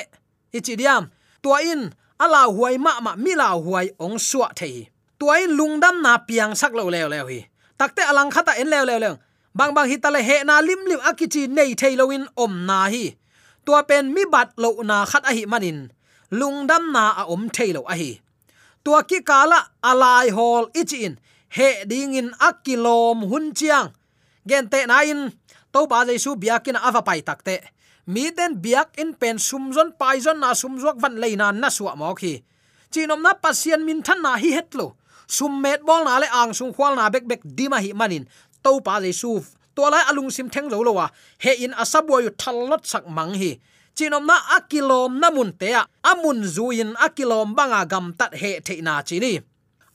ichidiam 0.53 1.10
tua 1.41 1.58
in 1.71 1.91
ala 2.23 2.41
huai 2.55 2.75
ma 2.86 2.93
ma 3.05 3.12
mi 3.23 3.31
la 3.41 3.47
huai 3.65 3.88
ong 3.99 4.17
suwa 4.29 4.47
thei. 4.59 4.75
Tuai 5.19 5.43
lungdam 5.57 5.95
na 6.05 6.13
piang 6.27 6.53
sak 6.55 6.71
lo 6.77 6.83
lew 6.93 7.07
lew 7.13 7.25
hi. 7.31 7.39
Takte 7.79 8.01
alang 8.12 8.31
khata 8.33 8.53
en 8.62 8.67
lew 8.73 8.83
lew 8.89 8.99
lew 9.03 9.15
bang 9.57 9.71
bang 9.75 9.88
hi 9.91 9.97
tale 10.03 10.21
he 10.27 10.38
na 10.47 10.55
lim 10.67 10.81
lim 10.89 11.01
akichi 11.09 11.43
nei 11.57 11.71
thei 11.79 11.93
loin 11.99 12.23
om 12.43 12.53
na 12.69 12.79
hi. 12.93 13.05
Tua 13.65 13.79
pen 13.89 14.05
mi 14.15 14.23
bat 14.33 14.49
lo 14.63 14.69
na 14.89 14.97
khat 15.12 15.23
a 15.29 15.31
hi 15.38 15.43
manin. 15.51 15.79
Lungdam 16.39 16.83
na 16.95 17.03
a 17.21 17.23
om 17.33 17.43
thei 17.55 17.69
lo 17.75 17.81
a 17.93 17.95
hi. 18.01 18.12
Tua 18.83 18.99
ki 19.09 19.19
kala 19.29 19.59
alai 19.89 20.27
hol 20.38 20.65
ichin 20.81 21.13
he 21.55 21.69
ding 21.91 22.13
in 22.19 22.29
akilom 22.47 23.19
hun 23.29 23.45
chiang. 23.57 23.89
Gen 24.49 24.65
te 24.71 24.79
na 24.89 24.97
in. 25.12 25.21
To 25.73 25.79
ba 25.89 26.05
jaisu 26.07 26.31
biakin 26.41 26.77
ava 26.88 27.01
pai 27.07 27.21
takte 27.27 27.55
mi 28.08 28.32
den 28.32 28.60
biak 28.60 29.00
in 29.00 29.13
pen 29.16 29.39
sumzon 29.39 29.96
paizon 30.00 30.39
na 30.39 30.54
sumzok 30.54 31.00
van 31.00 31.16
leina 31.22 31.52
na 31.52 31.70
suwa 31.70 31.96
mo 31.96 32.13
khi. 32.16 32.44
Chinom 32.92 33.22
na 33.22 33.34
pasien 33.34 33.82
min 33.86 34.02
than 34.04 34.22
na 34.22 34.38
hi 34.38 34.52
hetlo 34.58 34.96
sum 35.28 35.62
met 35.62 35.82
bol 35.82 36.04
na 36.04 36.20
le 36.20 36.28
ang 36.30 36.54
sung 36.54 36.74
khwal 36.76 36.96
na 36.96 37.10
bek 37.10 37.26
bek 37.26 37.42
dima 37.44 37.80
hi 37.80 37.94
manin. 37.94 38.28
To 38.63 38.82
pa 38.86 39.00
jaisu 39.00 39.42
to 39.76 39.82
lai 39.89 40.04
alung 40.10 40.32
sim 40.32 40.50
theng 40.50 40.70
zo 40.70 40.84
lo 40.84 40.92
wa. 41.00 41.08
He 41.39 41.66
in 41.66 41.74
asabwa 41.74 42.24
yu 42.24 42.30
thalot 42.30 42.84
sak 42.86 43.08
mang 43.08 43.34
hi. 43.34 43.60
Chinom 43.96 44.26
na 44.26 44.36
akilom 44.58 45.20
na 45.22 45.32
mun 45.32 45.52
te 45.54 45.74
a. 45.74 45.88
Amun 46.04 46.44
zuin 46.44 46.94
akilom 47.00 47.56
banga 47.56 47.86
gam 47.86 48.13
tat 48.13 48.36
he 48.36 48.60
the 48.60 48.82
na 48.82 49.02
chini 49.02 49.39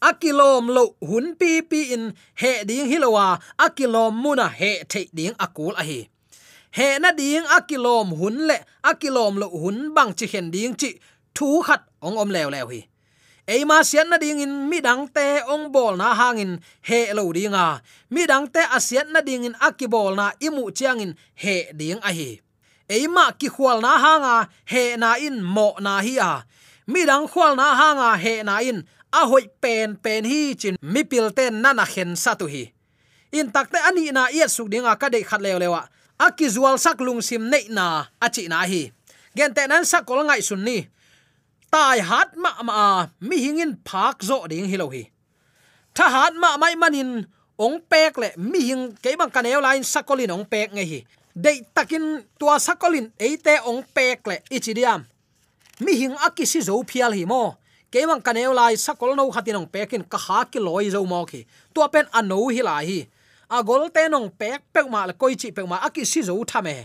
akilom 0.01 0.71
lo 0.71 0.95
hun 1.03 1.35
pi 1.35 1.63
pi 1.63 1.95
in 1.95 2.15
he 2.35 2.65
ding 2.65 2.87
hilowa 2.87 3.39
akilom 3.59 4.15
muna 4.15 4.47
he 4.51 4.83
the 4.89 5.11
ding 5.15 5.35
akul 5.35 5.75
a 5.77 5.83
hi 5.83 6.09
he 6.79 6.99
na 7.03 7.11
ding 7.11 7.47
akilom 7.57 8.15
hun 8.15 8.47
le 8.49 8.59
akilom 8.91 9.35
lo 9.43 9.47
hun 9.63 9.79
bang 9.97 10.13
chi 10.19 10.27
hen 10.33 10.47
ding 10.55 10.75
chi 10.81 10.91
thu 11.37 11.49
khat 11.67 11.83
ong 12.07 12.17
om 12.23 12.31
lew 12.37 12.49
lew 12.55 12.67
hi 12.73 12.81
eima 13.55 13.83
sian 13.89 14.07
na 14.13 14.17
ding 14.23 14.41
in, 14.45 14.55
mi 14.71 14.79
dang 14.87 15.09
te 15.17 15.27
ong 15.53 15.73
bol 15.75 15.97
na 15.99 16.15
hangin 16.21 16.53
he 16.89 17.01
lo 17.19 17.25
dinga 17.37 17.65
à. 17.75 17.81
mi 18.15 18.23
dang 18.31 18.47
te 18.55 18.63
asian 18.77 19.09
na 19.15 19.21
ding 19.29 19.45
in 19.49 19.57
akibol 19.67 20.15
na 20.15 20.27
imu 20.47 20.71
chiang 20.77 21.01
in 21.05 21.13
he 21.43 21.57
ding 21.81 21.99
a 22.09 22.11
hi 22.19 22.31
eima 22.97 23.25
ki 23.41 23.49
khwal 23.55 23.79
na 23.83 23.93
hanga 24.05 24.35
à, 24.39 24.49
he 24.71 24.83
na 25.03 25.11
in 25.27 25.43
mo 25.43 25.69
na 25.81 25.99
hi 26.07 26.15
a 26.21 26.31
à. 26.31 26.45
mi 26.87 27.03
dang 27.11 27.27
khwal 27.33 27.53
na 27.61 27.67
hanga 27.81 28.11
he 28.23 28.35
na 28.49 28.55
in 28.71 28.79
a 29.13 29.23
hoi 29.31 29.45
pen 29.63 29.97
pen 30.05 30.23
hi 30.31 30.55
chin, 30.61 30.77
mi 30.83 31.03
pil 31.11 31.27
ten 31.35 31.59
na 31.63 31.73
na 31.73 31.85
khen 31.93 32.15
sa 32.23 32.39
tu 32.39 32.47
hi 32.47 32.65
in 33.33 33.51
takte 33.51 33.79
ani 33.89 34.13
na 34.13 34.31
iya 34.31 34.47
suk 34.47 34.69
dinga 34.71 34.93
ka 35.01 35.09
de 35.09 35.27
khat 35.27 35.43
lew 35.43 35.59
lewa 35.59 35.83
akizual 36.19 36.77
sak 36.79 37.01
lung 37.01 37.23
sim 37.23 37.47
nei 37.47 37.71
na 37.71 38.11
achi 38.21 38.49
na 38.51 38.67
hi. 38.67 38.91
Gen 39.37 39.55
te 39.55 39.67
nan 39.71 39.85
sak 39.87 40.05
kol 40.07 40.27
ngai 40.27 40.43
sun 40.43 40.63
ni. 40.67 40.87
Tai 41.71 42.01
hat 42.01 42.37
ma 42.37 42.51
ma, 42.65 43.07
mi 43.21 43.37
hingin 43.45 43.79
phak 43.87 44.25
zo 44.25 44.47
ding 44.51 44.67
hi 44.71 44.77
lo 44.77 44.89
hi. 44.91 45.05
Tha 45.95 46.07
hat 46.09 46.35
ma 46.35 46.57
mai 46.57 46.75
manin, 46.75 47.27
ong 47.59 47.79
pek 47.91 48.19
le 48.19 48.29
mi 48.37 48.61
hing 48.69 48.85
ke 49.03 49.15
bang 49.19 49.31
kanel 49.31 49.61
line 49.63 49.85
sakolin 49.85 50.35
ong 50.37 50.47
pek 50.47 50.75
nge 50.75 50.85
hi. 50.91 51.01
De 51.35 51.53
takin 51.77 52.25
tua 52.39 52.57
sakolin 52.59 53.07
eite 53.21 53.55
ong 53.71 53.85
pek 53.95 54.27
le 54.27 54.37
ichidiam 54.51 55.07
mi 55.81 55.95
hing 55.95 56.15
akisi 56.27 56.63
zo 56.63 56.83
phial 56.83 57.13
hi 57.15 57.25
mo. 57.25 57.55
Ke 57.89 58.05
bang 58.05 58.21
kemang 58.21 58.23
kaneu 58.23 58.53
lai 58.53 58.77
sakol 58.77 59.17
no 59.17 59.31
khatin 59.31 59.57
ong 59.57 59.71
pekin 59.71 60.05
ka 60.05 60.19
ha 60.19 60.45
ki 60.45 60.61
loi 60.61 60.91
zo 60.91 61.05
mo 61.07 61.25
ki. 61.25 61.47
Tua 61.73 61.89
pen 61.89 62.05
ano 62.13 62.49
hi 62.53 62.61
la 62.63 62.85
hi 62.85 63.09
a 63.57 63.63
gol 63.69 63.89
te 63.95 64.09
nong 64.09 64.31
pek 64.41 64.61
pek 64.73 64.87
ma 64.93 65.07
la 65.09 65.13
koi 65.13 65.35
chi 65.41 65.49
pek 65.57 65.67
ma 65.71 65.77
aki 65.87 66.05
si 66.05 66.21
zo 66.29 66.45
thame 66.45 66.77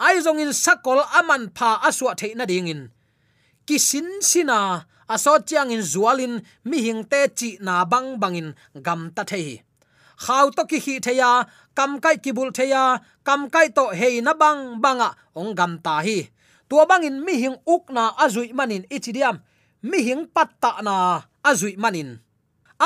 ai 0.00 0.16
zong 0.24 0.40
in 0.40 0.52
sakol 0.52 1.00
aman 1.18 1.52
pha 1.56 1.70
aswa 1.88 2.16
the 2.16 2.34
na 2.34 2.44
ding 2.48 2.68
in. 2.68 2.82
Ki 3.66 3.76
sin 3.78 4.08
sina, 4.22 4.86
aso 5.08 5.32
chiang 5.44 5.70
in 5.70 5.82
zualin, 5.84 6.42
mi 6.64 6.78
hing 6.80 7.04
te 7.04 7.28
chi 7.38 7.58
na 7.60 7.84
bang 7.84 8.18
bangin 8.18 8.54
gam 8.82 9.10
ta 9.14 9.22
the 9.24 9.36
hi 9.36 9.62
khaw 10.24 10.46
to 10.56 10.62
ki 10.70 10.78
hi 10.84 10.94
theya 11.06 11.30
kam 11.76 12.00
kai 12.04 12.16
kibul 12.24 12.50
theya 12.52 13.00
kam 13.24 13.48
kai 13.54 13.68
to 13.76 13.84
hei 14.00 14.20
na 14.20 14.32
bang 14.42 14.80
banga 14.82 15.08
ong 15.36 15.52
gam 15.58 15.72
ta 15.84 15.94
hi. 16.06 16.28
Tua 16.68 16.84
bangin 16.90 17.16
mi 17.24 17.34
hing 17.42 17.56
uk 17.74 17.84
na 17.96 18.02
azui 18.24 18.52
manin 18.58 18.84
ichidiam 18.94 19.36
mi 19.82 19.98
hing 20.06 20.22
patta 20.34 20.70
na 20.86 20.94
azui 21.50 21.74
manin. 21.82 22.10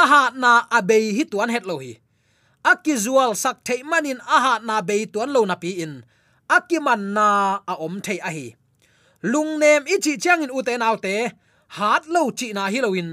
Aha 0.01 0.23
na 0.43 0.51
abei 0.77 1.15
hi 1.17 1.25
tuan 1.31 1.51
het 1.55 1.67
lo 1.67 1.79
hi 1.85 1.93
akizual 2.65 3.33
sak 3.37 3.57
thei 3.67 3.83
manin 3.91 4.21
aha 4.37 4.55
na 4.69 4.81
be 4.89 4.97
tuan 5.13 5.31
lo 5.35 5.45
na 5.45 5.57
pi 5.63 5.71
in. 5.85 5.95
Akiman 6.57 7.03
na 7.17 7.27
a 7.73 7.75
om 7.87 8.01
thei 8.07 8.19
a 8.29 8.31
hi. 8.37 8.47
Lung 9.23 9.59
nem 9.63 9.83
ichi 9.95 10.17
chang 10.25 10.43
in 10.45 10.55
uten 10.59 10.83
autte 10.89 11.15
hat 11.77 12.03
lo 12.15 12.23
chi 12.39 12.49
na 12.57 12.65
hi 12.73 12.81
loin 12.85 13.11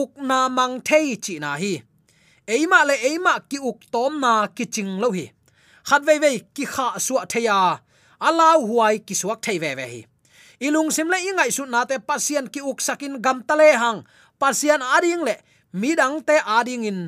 uk 0.00 0.10
na 0.28 0.38
mang 0.48 0.80
thei 0.88 1.16
chi 1.24 1.34
na 1.44 1.50
hi. 1.62 1.72
Eima 2.54 2.80
le 2.88 2.96
eima 3.08 3.34
ki 3.50 3.58
uk 3.70 3.78
tom 3.92 4.20
na 4.24 4.32
ki 4.56 4.64
ching 4.74 4.92
lo 5.02 5.08
hi. 5.16 5.26
Khat 5.88 6.02
ve 6.06 6.14
ve 6.18 6.30
ki 6.54 6.64
kha 6.74 6.86
suwa 7.06 7.22
theya 7.32 7.58
alau 8.26 8.60
huai 8.68 8.96
ki 9.06 9.14
suak 9.20 9.40
thei 9.44 9.58
ve 9.58 9.70
ve 9.78 9.86
hi. 9.92 10.00
Ilung 10.66 10.90
sim 10.96 11.08
le 11.12 11.18
ingai 11.28 11.50
su 11.56 11.66
na 11.66 11.84
te 11.84 11.96
pasien 12.08 12.46
ki 12.52 12.60
uk 12.70 12.80
sakin 12.80 13.20
gam 13.24 13.42
tale 13.48 13.68
hang, 13.82 14.00
pasien 14.40 14.80
ading 14.96 15.24
le 15.28 15.36
mi 15.80 15.90
dang 16.00 16.22
te 16.28 16.36
ading 16.58 16.84
in 16.90 16.98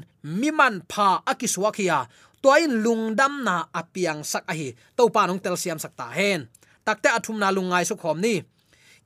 mi 0.41 0.51
man 0.59 0.75
pha 0.91 1.09
akiswa 1.31 1.71
khia 1.77 1.99
toin 2.43 2.73
lungdam 2.85 3.35
na 3.47 3.57
apiang 3.81 4.21
sak 4.31 4.45
ahi 4.53 4.69
to 4.97 5.03
pa 5.15 5.23
nong 5.27 5.41
tel 5.45 5.57
siam 5.63 5.79
sak 5.85 5.93
ta 5.99 6.07
hen. 6.19 6.41
Takte 6.87 7.09
athum 7.17 7.39
na 7.43 7.49
lungai 7.57 7.85
su 7.89 7.95
khom 8.03 8.19
ni. 8.25 8.35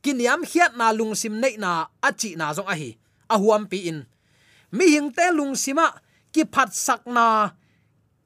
Kiniam 0.03 0.41
hiat 0.51 0.73
na 0.81 0.87
lung 0.99 1.15
sim 1.21 1.35
nei 1.43 1.55
na 1.65 1.73
achi 2.09 2.31
na 2.41 2.47
zong 2.57 2.69
ahi 2.73 2.91
ahuam 3.35 3.63
pi 3.71 3.79
in. 3.91 3.99
Mi 4.77 4.85
hing 4.95 5.09
te 5.17 5.27
lung 5.39 5.55
sima, 5.63 5.87
ki 6.33 6.43
phat 6.53 6.71
sak 6.87 7.03
na, 7.17 7.27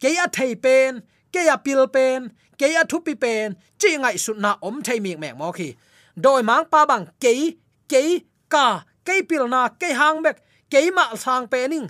ke 0.01 0.09
ya 0.17 0.27
thei 0.37 0.53
pen, 0.65 0.93
ke 1.33 1.41
ya 1.49 1.57
pil 1.65 1.83
pen, 1.95 2.21
ke 2.59 2.67
ya 2.75 2.83
thu 2.91 2.99
pi 3.07 3.15
pen, 3.15 3.57
chi 3.81 3.97
ngai 3.97 4.17
su 4.25 4.33
na 4.45 4.51
om 4.69 4.77
thei 4.87 4.99
mi 5.05 5.13
mek 5.23 5.35
mo 5.41 5.49
khi 5.57 5.69
doi 6.25 6.43
mang 6.49 6.65
pa 6.73 6.81
bang 6.91 7.05
ke 7.23 7.33
ke 7.89 8.03
ka 8.49 8.67
ke 9.07 9.15
pil 9.29 9.45
na 9.49 9.69
ke 9.81 9.89
hang 10.01 10.23
bek 10.25 10.37
keima 10.75 11.05
sang 11.25 11.47
pe 11.53 11.61
ning 11.73 11.87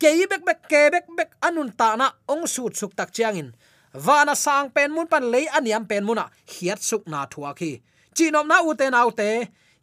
ke 0.00 0.10
bek 0.30 0.42
bek 0.48 0.60
ke 0.70 0.82
bek 0.94 1.06
bek 1.18 1.30
anun 1.46 1.70
ta 1.78 1.88
na 2.00 2.06
ong 2.32 2.46
sut 2.54 2.72
suk 2.80 2.92
tak 2.98 3.10
chiang 3.16 3.36
in 3.42 3.50
vana 3.94 4.34
sang 4.36 4.70
pen 4.70 4.90
mun 4.94 5.06
pan 5.06 5.24
lei 5.32 5.46
aniam 5.56 5.88
pen 5.88 6.04
muna. 6.04 6.24
Hiat 6.46 6.80
suk 6.82 7.02
na 7.06 7.26
thua 7.26 7.54
khi 7.54 7.80
chinom 8.14 8.46
na 8.46 8.56
ute 8.62 8.86
na 8.90 9.04
ute 9.06 9.28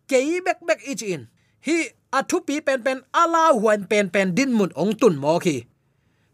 kei 0.07 0.41
bek 0.45 0.59
bek 0.67 0.79
ich 0.91 1.03
in. 1.03 1.27
Hi, 1.65 1.77
athu 2.13 2.39
pi 2.47 2.61
pen 2.61 2.83
pen, 2.83 3.01
ala 3.13 3.53
huan 3.53 3.83
pen 3.91 4.09
pen 4.09 4.35
din 4.35 4.51
mun 4.53 4.71
ong 4.75 4.93
tun 4.99 5.15
mo 5.23 5.39
khi 5.39 5.63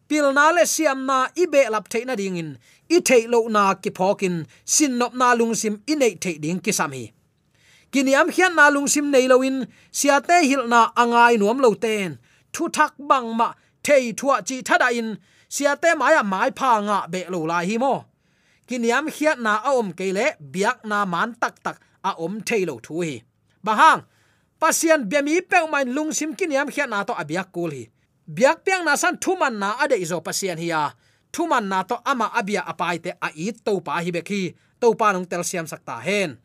pil 0.07 0.33
na 0.33 0.51
le 0.51 0.65
siam 0.65 1.05
na 1.05 1.17
ibe 1.35 1.61
lap 1.73 1.89
theina 1.89 2.15
ding 2.15 2.37
in. 2.37 2.57
I 2.89 2.99
thei 3.07 3.27
lo 3.27 3.47
na 3.47 3.73
ki 3.73 3.89
phokin. 3.89 4.45
Sin 4.65 4.99
nop 4.99 5.13
na 5.15 5.33
lung 5.33 5.55
sim, 5.55 5.81
i 5.91 5.95
nei 5.95 6.13
thei 6.23 6.37
ding 6.37 6.59
ki 6.65 6.71
sam 6.71 6.91
hi 6.91 7.11
kiniam 7.91 8.27
khian 8.35 8.53
na 8.57 8.65
lung 8.69 8.87
sim 8.93 9.11
nei 9.13 9.27
loin 9.31 9.57
sia 9.91 10.19
te 10.27 10.37
hil 10.49 10.63
na 10.73 10.81
angai 11.01 11.37
nuam 11.41 11.57
lo 11.63 11.69
ten. 11.73 12.17
Thu 12.53 12.63
thak 12.75 12.93
bang 13.09 13.29
ma 13.39 13.47
thei 13.85 14.13
thua 14.19 14.41
chi 14.47 14.61
thada 14.67 14.87
in, 14.99 15.09
sia 15.55 15.75
te 15.81 15.89
maya 15.99 16.23
mai 16.23 16.49
pha 16.59 16.71
nga 16.87 16.97
be 17.11 17.21
lo 17.33 17.39
la 17.51 17.59
hi 17.67 17.77
mo. 17.83 17.93
Kiniam 18.67 19.05
khiat 19.15 19.37
na 19.45 19.53
a 19.69 19.71
om 19.79 19.89
kele 19.99 20.25
biak 20.53 20.77
na 20.89 21.05
man 21.13 21.29
tak 21.41 21.55
tak 21.65 21.77
a 22.09 22.11
om 22.25 22.33
thei 22.47 22.61
lo 22.69 22.75
thu 22.85 22.95
hi. 23.05 23.13
Bahang 23.65 24.01
pasian 24.61 25.01
bemi 25.09 25.35
pe 25.49 25.57
mai 25.71 25.85
lungsim 25.95 26.31
kiniam 26.39 26.67
khiat 26.73 26.89
na 26.89 27.03
to 27.07 27.13
abiak 27.21 27.49
kul 27.55 27.71
hi. 27.77 27.83
Biak 28.25 28.65
piang 28.65 28.81
na 28.81 28.97
san 28.97 29.21
thuman 29.21 29.61
na 29.61 29.77
ade 29.77 30.01
izo 30.01 30.17
pasian 30.17 30.57
thu 30.57 30.65
thuman 31.33 31.65
na 31.69 31.83
to 31.83 31.95
ama 32.05 32.27
abia 32.33 32.61
apai 32.65 32.97
te 33.03 33.11
a 33.21 33.29
i 33.35 33.53
to 33.65 33.73
pa 33.85 34.01
hi 34.01 34.09
be 34.15 34.21
khi 34.29 34.41
to 34.81 34.87
pa 34.99 35.13
nong 35.13 35.27
tel 35.29 35.43
siam 35.43 35.67
sakta 35.67 36.01
hen 36.01 36.41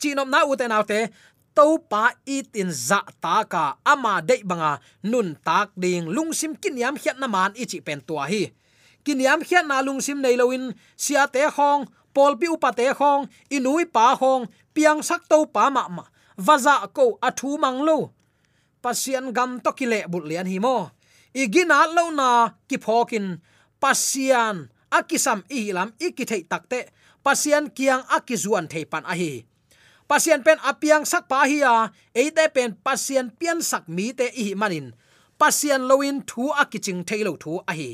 chinom 0.00 0.30
na 0.30 0.46
uten 0.46 0.72
autte 0.72 1.10
to 1.58 1.78
pa 1.90 2.14
it 2.22 2.54
in 2.54 2.70
za 2.70 3.02
ta 3.18 3.42
ka. 3.42 3.82
Ama 3.82 4.22
de 4.22 4.38
banga, 4.46 4.78
nun 5.02 5.34
tak 5.42 5.74
ding. 5.74 6.06
Lungsim 6.06 6.54
kinyam 6.54 6.94
khiat 6.94 7.18
na 7.18 7.26
man 7.26 7.50
ichi 7.58 7.82
pen 7.82 8.00
tua 8.06 8.30
hi. 8.30 8.54
Kinyam 9.02 9.42
khiat 9.42 9.66
na 9.66 9.82
lungsim 9.82 10.22
nei 10.22 10.38
loin 10.38 10.70
sia 10.94 11.26
te 11.26 11.42
khong 11.50 11.90
pol 12.14 12.38
pi 12.38 12.46
upa 12.46 12.70
te 12.70 12.86
khong 12.94 13.26
inui 13.50 13.84
pa 13.90 14.14
khong 14.14 14.46
piang 14.74 15.02
sak 15.02 15.26
to 15.30 15.50
pa 15.50 15.66
ma 15.66 15.90
ma. 15.90 16.04
Vaza 16.38 16.86
ko 16.94 17.18
athu 17.18 17.58
mang 17.58 17.82
lo. 17.82 18.14
Pasian 18.78 19.34
gam 19.34 19.58
to 19.58 19.74
kile 19.74 20.06
bul 20.06 20.22
lian 20.30 20.46
hi 20.46 20.58
mo. 20.62 20.94
Igina 21.34 21.90
lo 21.90 22.14
na 22.14 22.54
ki 22.70 22.78
phokin 22.78 23.42
pasian 23.82 24.70
akisam 24.90 25.42
ihilam, 25.50 25.90
ikithei 25.98 26.46
takte. 26.46 26.94
Pasian 27.26 27.74
kiang 27.74 28.06
akizuan 28.14 28.70
thei 28.70 28.86
pan 28.86 29.04
pasien 30.08 30.42
pen 30.46 30.58
apiang 30.70 31.04
sak 31.04 31.28
pa 31.30 31.44
hi 31.50 31.60
a 31.62 31.92
eite 32.16 32.44
pen 32.54 32.74
pasien 32.86 33.30
pian 33.38 33.60
sak 33.62 33.84
mi 33.86 34.12
te 34.18 34.26
i 34.44 34.54
manin. 34.54 34.92
Pasien 35.38 35.86
loin 35.90 36.24
thu 36.26 36.50
akiching 36.62 37.00
thailo 37.08 37.32
thu 37.42 37.62
a 37.70 37.72
hi 37.78 37.90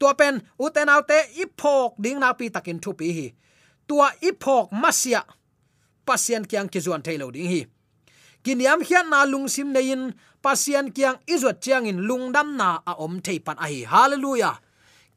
tua 0.00 0.16
pen 0.16 0.40
uten 0.56 0.88
autte 0.88 1.18
iphok 1.42 2.00
ding 2.00 2.18
na 2.20 2.32
pi 2.32 2.48
takin 2.48 2.80
thu 2.80 2.90
pi 2.96 3.12
hi. 3.16 3.26
Tua 3.88 4.08
iphok 4.28 4.72
masia. 4.72 5.22
Pasien 6.08 6.48
kyang 6.50 6.68
ki 6.72 6.80
zuan 6.80 7.04
thailo 7.04 7.28
ding 7.34 7.48
hi. 7.52 7.60
Kiniam 8.40 8.80
hian 8.80 9.12
na 9.12 9.28
lungsim 9.28 9.68
nein, 9.76 10.16
pasien 10.40 10.88
kyang 10.96 11.20
izot 11.28 11.60
chiang 11.60 11.84
in 11.84 12.00
lungdam 12.08 12.56
na 12.56 12.80
a 12.90 12.92
om 13.04 13.20
thei 13.20 13.38
pan 13.44 13.60
a 13.60 13.68
hi 13.68 13.84
hallelujah. 13.84 14.56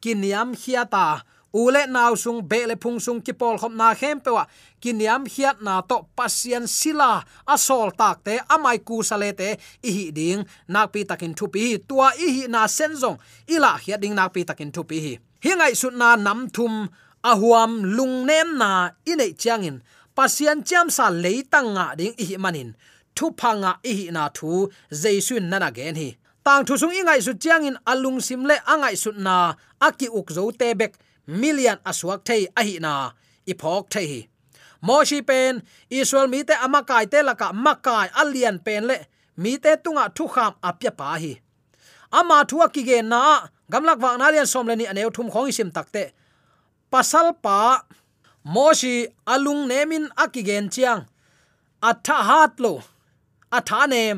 Kiniam 0.02 0.52
hiata 0.52 1.24
ule 1.54 1.86
naw 1.86 2.12
sung 2.18 2.42
bele 2.42 2.74
phung 2.82 2.98
sung, 2.98 3.22
ki 3.22 3.32
pol 3.32 3.56
khom 3.58 3.78
na 3.78 3.94
khem 3.94 4.18
pewa 4.18 4.44
kiniam 4.82 5.22
hiat 5.24 5.62
na 5.62 5.80
to 5.86 6.02
pasien 6.18 6.66
sila 6.66 7.22
asol 7.46 7.94
tak 7.94 8.26
te 8.26 8.34
amai 8.50 8.82
ku 8.82 9.02
sale 9.06 9.30
te, 9.38 9.54
i 9.86 9.90
hi 9.96 10.04
ding, 10.10 10.42
nak 10.68 10.90
pi 10.92 11.06
takin 11.06 11.34
thu 11.38 11.46
pi 11.54 11.78
tua 11.88 12.10
i 12.18 12.26
hi 12.34 12.44
na 12.50 12.66
senzong 12.66 13.18
ila 13.54 13.78
hiat 13.78 14.02
ding 14.02 14.14
nak 14.18 14.34
pi 14.34 14.42
takin 14.42 14.74
thu 14.74 14.82
pi 14.82 14.98
hi. 15.04 15.14
Ngai 15.44 15.74
sut 15.76 15.94
na 15.94 16.16
nam 16.16 16.48
thum 16.50 16.88
ahuam 17.22 17.84
lung 17.96 18.26
nem 18.26 18.58
na 18.58 18.90
inei 19.06 19.32
changin 19.42 19.78
pasien 20.16 20.64
cham 20.68 20.90
sa 20.90 21.06
leitang 21.10 21.76
nga 21.76 21.94
ding 21.98 22.14
i 22.18 22.36
manin 22.36 22.74
thu 23.16 23.30
phanga 23.38 23.72
i 23.90 23.92
hi 23.98 24.06
na 24.16 24.28
thu 24.36 24.68
jaisun 24.90 25.44
nana 25.50 25.70
gen 25.76 25.94
hi. 25.94 26.10
Tang 26.44 26.64
thu 26.66 26.76
sung 26.76 26.92
ingai 26.92 27.20
su 27.26 27.32
changin 27.44 27.76
alung 27.86 28.20
simle 28.20 28.56
angai 28.72 28.96
sut 28.96 29.16
na 29.16 29.54
aki 29.80 30.08
uk 30.18 30.28
zo 30.36 30.50
te 30.60 30.74
bek 30.74 30.92
million 31.26 31.78
aswak 31.84 32.24
thei 32.24 32.46
ahi 32.56 32.78
na 32.78 33.12
iphok 33.46 33.90
thei. 33.90 34.06
Hi 34.06 34.28
moshi 34.86 35.22
pen, 35.22 35.62
israel 35.88 36.28
mi 36.28 36.44
te 36.48 36.54
amakai 36.64 37.04
te 37.12 37.18
laka 37.28 37.48
makai 37.64 38.08
alian 38.20 38.56
pen 38.64 38.82
le, 38.90 38.98
mi 39.42 39.52
te 39.64 39.72
tunga 39.84 40.04
thu 40.16 40.24
kham 40.34 40.52
apya 40.68 40.92
pa 40.98 41.16
hi. 41.22 41.32
Ama 42.18 42.36
thuwa 42.48 42.66
ki 42.74 42.82
ge 42.88 42.98
na, 43.12 43.20
gamlak 43.72 43.98
wa 44.02 44.16
na 44.16 44.26
lian 44.32 44.46
som 44.52 44.66
le 44.68 44.74
ni 44.76 44.84
aneu 44.92 45.10
thum 45.14 45.28
khong 45.32 45.52
sim 45.56 45.70
takte 45.76 46.04
pasal 46.92 47.28
pa 47.44 47.58
moshi 48.54 48.94
alung 49.32 49.62
nemin 49.70 50.04
akigen 50.22 50.66
chiang, 50.74 51.02
atha 51.88 52.16
hat 52.28 52.54
lo, 52.64 52.72
atha 53.56 53.80
nem 53.92 54.16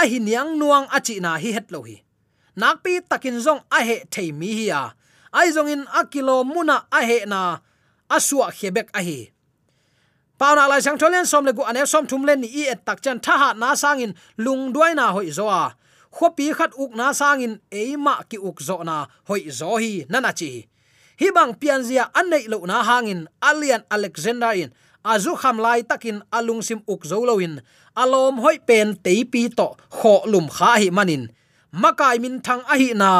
a 0.00 0.02
hi 0.10 0.18
niang 0.26 0.50
nuang 0.60 0.86
achi 0.96 1.14
na 1.24 1.30
hi 1.42 1.50
het 1.56 1.68
lo 1.74 1.80
hi. 1.88 1.96
Nakpi 2.60 2.92
takin 3.10 3.36
zong 3.44 3.62
a 3.76 3.78
he 3.88 3.96
thei 4.12 4.30
mi 4.40 4.50
hi 4.58 4.66
ya 4.72 4.80
aizong 5.34 5.70
in 5.74 5.82
akilo 6.00 6.46
muna 6.46 6.76
a 6.90 7.00
he 7.08 7.18
na 7.26 7.58
asua 8.16 8.48
khebek 8.58 8.88
a 8.94 9.02
hi 9.02 9.34
pauna 10.38 10.68
lai 10.68 10.80
sang 10.84 10.98
tholen 11.00 11.26
som 11.26 11.44
le 11.46 11.52
gu 11.56 11.62
ane 11.70 11.82
som 11.86 12.06
thum 12.10 12.22
len 12.28 12.40
ni 12.42 12.48
i 12.60 12.62
et 12.72 12.80
tak 12.86 12.98
chan 13.04 13.18
tha 13.24 13.34
ha 13.42 13.48
na 13.62 13.68
sangin 13.82 14.12
lung 14.44 14.72
duai 14.74 14.92
na 14.98 15.12
hoi 15.16 15.30
zo 15.38 15.46
a. 15.48 15.64
Khopi 16.16 16.46
khat 16.58 16.72
uk 16.82 16.92
na 16.98 17.06
sangin 17.20 17.54
eima 17.80 18.14
ki 18.30 18.38
uk 18.48 18.58
zo 18.68 18.76
na 18.88 18.96
hoi 19.28 19.42
zo 19.58 19.76
hi, 19.82 19.92
nana 20.12 20.30
chi. 20.38 20.50
Hi 21.20 21.28
bang 21.36 21.52
pianzia 21.60 22.04
anei 22.20 22.44
lo 22.52 22.58
na 22.70 22.82
hangin 22.88 23.20
alian 23.48 23.82
alexander 23.96 24.54
azu 25.12 25.32
kham 25.40 25.56
lai 25.64 25.80
takin 25.90 26.18
alung 26.36 26.62
sim 26.66 26.80
uk 26.92 27.02
zo 27.10 27.18
loin 27.28 27.54
alom 28.02 28.34
hoi 28.44 28.58
pen 28.68 28.88
teipi 29.04 29.42
to 29.58 29.68
kho 29.96 30.14
lum 30.32 30.46
kha 30.56 30.70
hi 30.80 30.88
manin. 30.96 31.24
Makai 31.82 32.16
min 32.22 32.36
thang 32.46 32.62
a 32.72 32.74
hi 32.80 32.88
na 32.94 33.10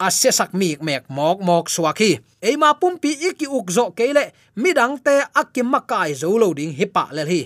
ase 0.00 0.32
sak 0.32 0.56
mi 0.56 0.76
mek 0.80 1.04
mok 1.16 1.38
mok 1.44 1.68
swaki 1.68 2.10
eima 2.40 2.74
pumpi 2.80 3.12
iki 3.28 3.46
ukzo 3.58 3.84
kele 3.98 4.32
midang 4.56 4.96
te 5.04 5.14
akim 5.40 5.68
makai 5.72 6.16
zo 6.20 6.38
lo 6.40 6.48
ding 6.56 6.72
hipa 6.72 7.04
le 7.12 7.24
hi. 7.30 7.42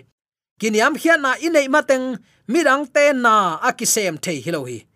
Kiniam 0.61 0.95
khian 0.95 1.21
na 1.21 1.35
inei 1.43 1.69
mateng, 1.69 2.14
midang 2.47 2.87
te 2.95 3.12
na 3.12 3.59
akisem 3.69 4.14
thei 4.23 4.38
hilo 4.45 4.62
hi. 4.71 4.87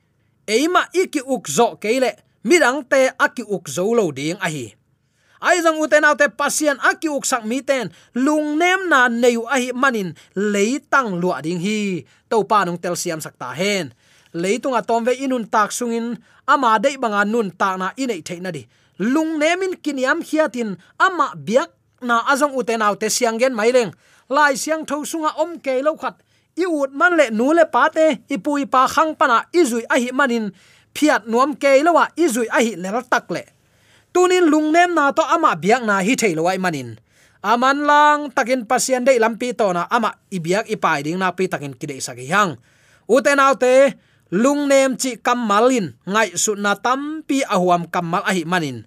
Eima 0.47 0.87
iki 0.95 1.21
ukzo 1.35 1.77
kele 1.83 2.11
midang 2.45 2.87
te 2.91 3.11
aki 3.19 3.43
ukzo 3.43 3.85
lo 3.99 4.07
ding 4.15 4.39
a 4.41 4.49
hi. 4.49 4.67
Ai 5.39 5.63
jong 5.63 5.79
uten 5.83 6.07
autte 6.07 6.27
pasien 6.35 6.79
aki 6.83 7.09
uk 7.11 7.27
sak 7.27 7.47
mi 7.47 7.63
ten, 7.63 7.91
lung 8.15 8.59
nem 8.59 8.89
na 8.91 9.07
neu 9.07 9.47
a 9.47 9.59
hi 9.59 9.71
manin 9.75 10.15
leitang 10.35 11.19
lua 11.23 11.43
ding 11.43 11.63
hi. 11.63 12.07
To 12.31 12.43
pa 12.43 12.65
nong 12.67 12.79
tel 12.83 12.97
siam 12.99 13.23
sakta 13.23 13.51
hen 13.55 13.95
leitunga 14.33 14.83
tomve 14.83 15.17
inun 15.17 15.49
tak 15.49 15.73
sungin, 15.73 16.19
ama 16.47 16.79
dei 16.79 16.97
banga 16.97 17.25
nun 17.25 17.51
tak 17.53 17.79
na 17.79 17.93
inei 17.97 18.21
theina 18.23 18.53
di. 18.53 18.67
Lung 18.99 19.39
nemin 19.39 19.79
kiniam 19.79 20.21
hiatin, 20.25 20.77
ama 20.99 21.33
biak 21.39 21.71
na 22.03 22.27
azong 22.29 22.55
uten 22.55 22.83
autte 22.83 23.11
siangen 23.11 23.55
maileng 23.55 23.95
lai 24.29 24.55
siang 24.55 24.85
tho 24.85 25.05
sunga 25.05 25.35
om 25.39 25.59
ke 25.59 25.81
lo 25.83 25.97
khat. 25.97 26.21
I 26.59 26.67
ut 26.67 26.91
man 26.91 27.15
le 27.15 27.31
nu 27.31 27.55
le 27.55 27.65
pa 27.71 27.89
te, 27.89 28.27
i 28.29 28.37
pui 28.37 28.67
pa 28.67 28.91
khang 28.91 29.15
pana 29.15 29.47
i 29.55 29.63
zui 29.63 29.87
a 29.87 29.97
hi 29.97 30.11
manin. 30.11 30.51
Phiat 30.95 31.31
nuam 31.31 31.55
ke 31.55 31.79
lo 31.87 31.95
wa 31.95 32.11
i 32.19 32.27
zui 32.27 32.51
a 32.51 32.59
hi 32.59 32.75
le 32.75 32.91
tak 33.07 33.31
le. 33.31 33.47
Tunin 34.13 34.51
lungnem 34.51 34.95
na 34.95 35.15
to 35.15 35.23
ama 35.23 35.55
biak 35.55 35.87
na 35.87 36.03
hi 36.03 36.19
thailo 36.19 36.51
ai 36.51 36.59
manin. 36.59 36.99
Aman 37.39 37.87
lang 37.87 38.35
takin 38.35 38.67
pasian 38.67 39.07
dei 39.07 39.23
lampi 39.23 39.55
to 39.55 39.71
na 39.71 39.87
ama 39.87 40.11
ibiak 40.27 40.67
ipai 40.67 41.07
ding 41.07 41.23
na 41.23 41.31
pi 41.31 41.47
takin 41.47 41.71
kide 41.71 42.03
sagi 42.03 42.27
hang 42.27 42.59
uten 43.09 43.41
autte 43.41 43.95
lungnem 44.31 44.97
chi 45.01 45.17
kamalin 45.17 45.97
ngai 46.09 46.37
su 46.37 46.55
na 46.55 46.75
tampi 46.75 47.45
ahuam 47.45 47.89
kamal 47.89 48.23
ahi 48.25 48.45
manin. 48.45 48.85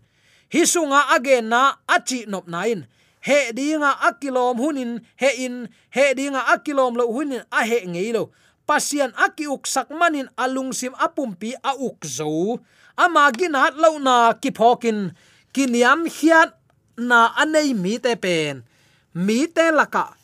Hi 0.54 0.68
sunga 0.68 1.16
again 1.16 1.50
na 1.50 1.80
achi 1.88 2.26
nop 2.28 2.48
nain 2.48 2.88
he 3.22 3.54
dinga 3.54 4.02
akilom 4.02 4.58
hunin, 4.58 5.02
he 5.16 5.46
in, 5.46 5.70
he 5.94 6.14
dinga 6.18 6.42
akilom 6.50 6.98
lo 6.98 7.06
hunin 7.14 7.46
a 7.54 7.62
he 7.66 7.86
ngeilo 7.86 8.34
pasian 8.66 9.14
aki 9.20 9.46
uk 9.46 9.68
sak 9.70 9.94
manin 9.94 10.32
alung 10.40 10.74
sim 10.74 10.96
apumpi 10.98 11.54
a 11.60 11.76
uk 11.78 12.02
zo. 12.08 12.62
Ama 12.96 13.28
ginat 13.36 13.76
lo 13.76 14.00
na 14.00 14.34
ki 14.40 14.52
phokin 14.56 15.12
kiniam 15.52 16.08
hiat 16.08 16.56
na 16.96 17.36
anei 17.36 17.76
mi 17.76 18.00
te 18.00 18.16
pen. 18.16 18.64
Mi 19.12 19.48
te 19.52 19.76
laka. 19.76 20.16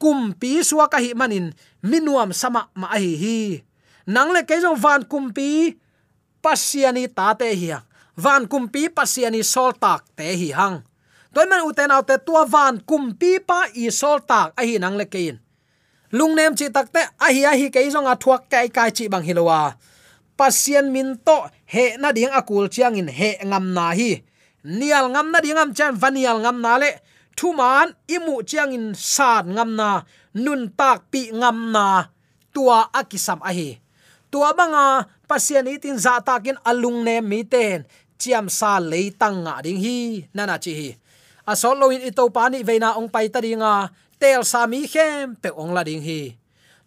Kumpi 0.00 0.64
suwa 0.64 0.88
hi 0.96 1.12
manin. 1.12 1.52
Minuam 1.84 2.32
sama 2.32 2.72
ma 2.72 2.88
hi 2.96 3.12
hi 3.20 3.38
nang 4.06 4.32
le 4.32 4.42
ke 4.48 4.60
jong 4.62 4.78
van 4.78 5.04
kumpi 5.04 5.76
pasiani 6.42 7.08
ta 7.08 7.34
te 7.34 7.52
hi 7.54 7.74
van 8.16 8.46
kumpi 8.48 8.88
pasiani 8.88 9.44
sol 9.44 9.72
tak 9.72 10.04
te 10.16 10.24
hi 10.36 10.50
hang 10.52 10.80
toy 11.34 11.46
man 11.50 11.66
uten 11.68 11.90
autte 11.90 12.16
tua 12.26 12.44
van 12.44 12.80
kumpi 12.88 13.38
pa 13.40 13.66
i 13.74 13.90
sol 13.90 14.18
tak, 14.26 14.52
a 14.58 14.62
hi 14.66 14.78
nang 14.78 14.96
le 14.98 15.06
kein. 15.06 15.38
Lungnem 16.12 16.56
chi 16.58 16.66
takte 16.74 17.02
a 17.18 17.28
hi 17.30 17.42
a 17.46 17.52
hi 17.54 17.70
ke 17.70 17.86
jong 17.90 18.08
a 18.10 18.14
thuak 18.22 18.50
kai 18.50 18.66
kai 18.68 18.90
chi 18.90 19.06
bang 19.12 19.22
hilowa 19.22 19.78
pasien 20.40 20.88
min 20.88 21.20
to, 21.20 21.36
he 21.68 22.00
na 22.00 22.08
ding 22.16 22.32
akul 22.32 22.64
chiang 22.72 22.96
in 22.96 23.12
he 23.12 23.36
ngam 23.44 23.76
na 23.76 23.92
hi. 23.92 24.24
Nial 24.64 25.12
ngam 25.12 25.28
na 25.32 25.38
ding 25.44 25.60
am 25.60 25.70
chan, 25.76 25.92
vanial 26.00 26.40
ngam 26.40 26.64
na 26.64 26.80
le. 26.80 26.90
Thuman 27.36 27.92
imu 28.08 28.40
chiang 28.48 28.72
in 28.72 28.96
san 28.96 29.52
ngam 29.52 29.76
na. 29.76 30.02
Nun 30.34 30.72
tak 30.72 31.12
pi 31.12 31.28
ngam 31.28 31.58
na. 31.74 32.08
Tua 32.54 32.88
akisam 32.88 33.40
a 33.44 33.52
hi 33.52 33.76
tua 34.30 34.54
banga 34.54 35.06
pasien 35.28 35.66
itin 35.66 35.98
za 35.98 36.22
takin 36.22 36.56
alung 36.64 37.04
ne 37.04 37.20
mi 37.20 37.44
ten. 37.44 37.84
Chiam 38.20 38.46
sa 38.52 38.78
leitang 38.80 39.44
nga 39.44 39.64
ding 39.64 39.80
hi, 39.80 40.28
nana 40.36 40.56
chi 40.60 40.72
hi. 40.76 40.88
A 41.48 41.56
sol 41.56 41.76
lo 41.80 41.88
in 41.88 42.04
ito 42.04 42.28
pani 42.30 42.60
veina 42.62 42.96
ong 43.00 43.08
pai 43.08 43.32
ta 43.32 43.40
ringa 43.40 43.88
tel 44.20 44.44
sa 44.44 44.68
mi 44.70 44.84
khem 44.84 45.40
pe 45.40 45.48
ong 45.50 45.72
la 45.72 45.82
ding 45.82 46.04
hi. 46.04 46.36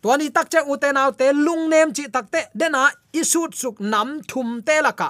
Tuani 0.01 0.29
tak 0.35 0.47
che 0.51 0.59
te 0.81 0.89
au 0.93 1.11
te 1.11 1.27
lung 1.33 1.69
nem 1.71 1.89
chi 1.95 2.05
tak 2.11 2.29
te 2.33 2.41
dena 2.53 2.91
isut 3.11 3.51
suk 3.55 3.79
nam 3.79 4.21
thum 4.29 4.61
te 4.61 4.75
laka 4.85 5.09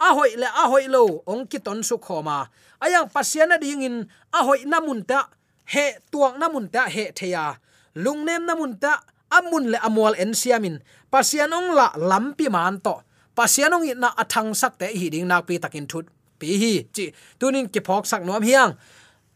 a 0.00 0.14
hoi 0.16 0.32
le, 0.36 0.48
a 0.48 0.64
hoi 0.72 0.88
lo, 0.88 1.22
ong 1.28 1.44
ki 1.46 1.58
ton 1.60 1.82
su 1.84 1.96
khoma 2.00 2.48
ayang 2.80 3.08
pasiana 3.12 3.60
ding 3.60 3.84
in, 3.84 3.96
a 4.32 4.40
hoi 4.44 4.64
namun 4.64 5.04
ta, 5.04 5.28
he 5.68 6.00
tuang 6.10 6.40
namun 6.40 6.72
ta 6.72 6.88
he 6.88 7.12
theya. 7.12 7.60
Lung 7.94 8.24
nem 8.24 8.46
namun 8.48 8.80
ta 8.80 9.04
amun 9.30 9.70
le 9.72 9.78
amwal 9.80 10.14
en 10.18 10.34
siamin. 10.34 10.82
Pasianong 11.10 11.74
la 11.74 11.94
lampi 11.96 12.50
man 12.50 12.82
to. 12.82 13.02
Pasianong 13.34 13.86
na 13.96 14.10
athang 14.18 14.52
sak 14.54 14.78
te 14.78 14.90
hi 14.90 15.06
ding 15.10 15.26
nak 15.30 15.46
pi 15.46 15.58
takin 15.62 15.86
thut. 15.86 16.06
Pi 16.40 16.56
hi, 16.56 16.72
chi, 16.94 17.12
tunin 17.38 17.68
ki 17.68 17.80
phok 17.84 18.04
sak 18.08 18.24
nom 18.24 18.42
hiang. 18.42 18.72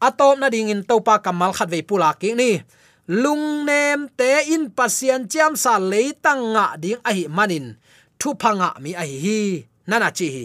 Atom 0.01 0.41
na 0.41 0.49
ding 0.49 0.73
in 0.73 0.83
topa 0.85 1.21
kamal 1.21 1.53
khat 1.53 1.69
ve 1.71 1.81
pula 1.85 2.17
ki 2.21 2.35
ni. 2.35 2.61
Lung 3.07 3.69
nem 3.69 4.09
te 4.17 4.49
in 4.49 4.73
pasian 4.73 5.29
cham 5.29 5.53
sa 5.57 5.77
leitang 5.77 6.57
nga 6.57 6.77
ding 6.81 7.01
a 7.05 7.11
hi 7.13 7.29
manin. 7.29 7.77
Thu 8.19 8.33
phanga 8.41 8.73
mi 8.81 8.97
a 8.97 9.05
hi 9.05 9.69
nana 9.87 10.09
chi 10.11 10.29
hi. 10.35 10.45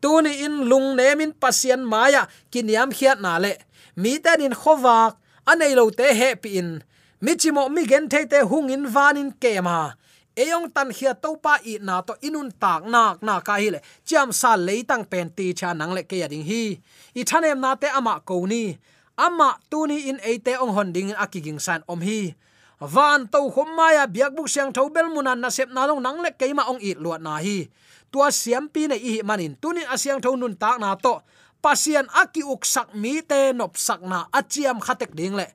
Tuni 0.00 0.32
in 0.44 0.64
lung 0.70 0.96
nem 0.96 1.20
in 1.20 1.32
pasian 1.36 1.84
maya 1.84 2.24
kiniam 2.52 2.88
khiat 2.96 3.20
na 3.20 3.36
le. 3.36 3.52
Mi 3.96 4.18
ten 4.24 4.40
in 4.40 4.52
khowak, 4.52 5.16
anei 5.44 5.72
lo 5.76 5.90
te 5.90 6.06
he 6.12 6.28
pi 6.36 6.48
in 6.60 6.80
mi 7.20 7.32
chimo 7.36 7.68
mi 7.68 7.86
gen 7.86 8.08
the 8.08 8.26
te 8.26 8.38
hung 8.44 8.70
in 8.70 8.84
vanin 8.86 9.32
ke 9.40 9.60
ma 9.62 9.92
eyong 10.36 10.68
tan 10.68 10.92
khia 10.92 11.16
to 11.16 11.40
pa 11.40 11.56
i 11.64 11.80
na 11.80 12.04
to 12.04 12.12
inun 12.20 12.52
tak 12.52 12.84
nak 12.84 13.24
na 13.24 13.40
ka 13.40 13.56
hi 13.56 13.72
le. 13.72 13.80
Cham 14.04 14.28
sa 14.36 14.52
leitang 14.52 15.08
pen 15.08 15.32
ti 15.32 15.56
cha 15.56 15.72
nang 15.72 15.96
le 15.96 16.04
ke 16.04 16.20
ya 16.20 16.28
ding 16.28 16.44
hi. 16.44 16.76
I 17.16 17.22
thanem 17.24 17.56
na 17.56 17.72
te 17.80 17.88
ama 17.88 18.20
ko 18.20 18.44
ni. 18.44 18.76
Ama 19.16 19.56
tuni 19.72 20.12
in 20.12 20.20
eite 20.20 20.60
ong 20.60 20.76
hon 20.76 20.92
ding 20.92 21.08
in 21.08 21.16
akiging 21.16 21.56
san 21.56 21.80
om 21.88 22.04
hi. 22.04 22.36
Van 22.76 23.24
to 23.32 23.48
khom 23.48 23.72
maya 23.72 24.04
biak 24.04 24.36
buk 24.36 24.44
siang 24.52 24.76
tho 24.76 24.92
bel 24.92 25.08
munan 25.08 25.40
na 25.40 25.48
sep 25.48 25.72
na 25.72 25.88
long 25.88 26.04
nang 26.04 26.20
le 26.20 26.30
keima 26.36 26.68
ong 26.68 26.84
i 26.84 26.92
luat 26.92 27.24
na 27.24 27.40
hi. 27.40 27.72
Tua 28.12 28.28
siam 28.28 28.68
pi 28.68 28.92
ne 28.92 28.96
i 29.00 29.24
manin. 29.24 29.56
Tunin 29.56 29.88
asiang 29.88 30.20
tho 30.20 30.36
nun 30.36 30.52
tak 30.52 30.76
na 30.76 30.92
to. 31.00 31.24
Pasian 31.64 32.04
aki 32.12 32.44
uk 32.44 32.60
sak 32.68 32.92
mi 32.92 33.24
te 33.24 33.56
nop 33.56 33.80
sak 33.80 34.04
na 34.04 34.28
achiam 34.36 34.76
khatek 34.84 35.16
ding 35.16 35.32
le 35.32 35.48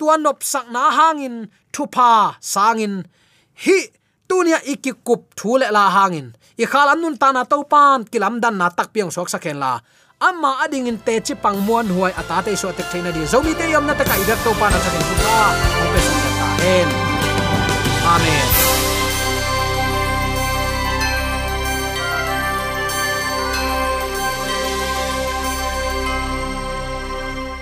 tua 0.00 0.16
nop 0.16 0.40
sak 0.40 0.72
na 0.72 0.88
hangin 0.88 1.52
thupa 1.68 2.40
sangin. 2.40 3.04
Hi, 3.64 3.78
tunia 4.24 4.58
ikikup 4.72 5.36
thule 5.36 5.68
la 5.76 5.84
hangin. 5.96 6.32
I 6.56 6.64
khal 6.64 6.88
anun 6.92 7.20
ta 7.20 7.28
na 7.36 7.44
pan 7.44 8.08
kilam 8.08 8.40
dan 8.40 8.56
na 8.56 8.72
tak 8.72 8.88
piang 8.96 9.12
sok 9.12 9.28
sakhen 9.28 9.60
la. 9.60 9.72
Amma 10.20 10.50
ading 10.64 10.88
in 10.88 10.98
te 11.06 11.20
chi 11.20 11.34
pang 11.34 11.60
muan 11.66 11.86
huai 11.94 12.12
ata 12.20 12.36
te 12.44 12.56
so 12.56 12.72
tek 12.72 12.88
thaina 12.92 13.12
di. 13.12 13.22
Zomi 13.32 13.52
te 13.58 13.64
yom 13.72 13.84
na 13.86 13.94
ta 13.98 14.04
ka 14.08 14.14
idak 14.22 14.40
to 14.44 14.50
pa 14.60 14.66
na 14.72 14.78
sa 14.84 14.90
ken 14.92 15.04
pa 15.24 15.38
pe 15.92 16.00
sun 16.04 16.18
ta 16.40 16.46
hen 16.64 16.88
amen. 18.12 18.89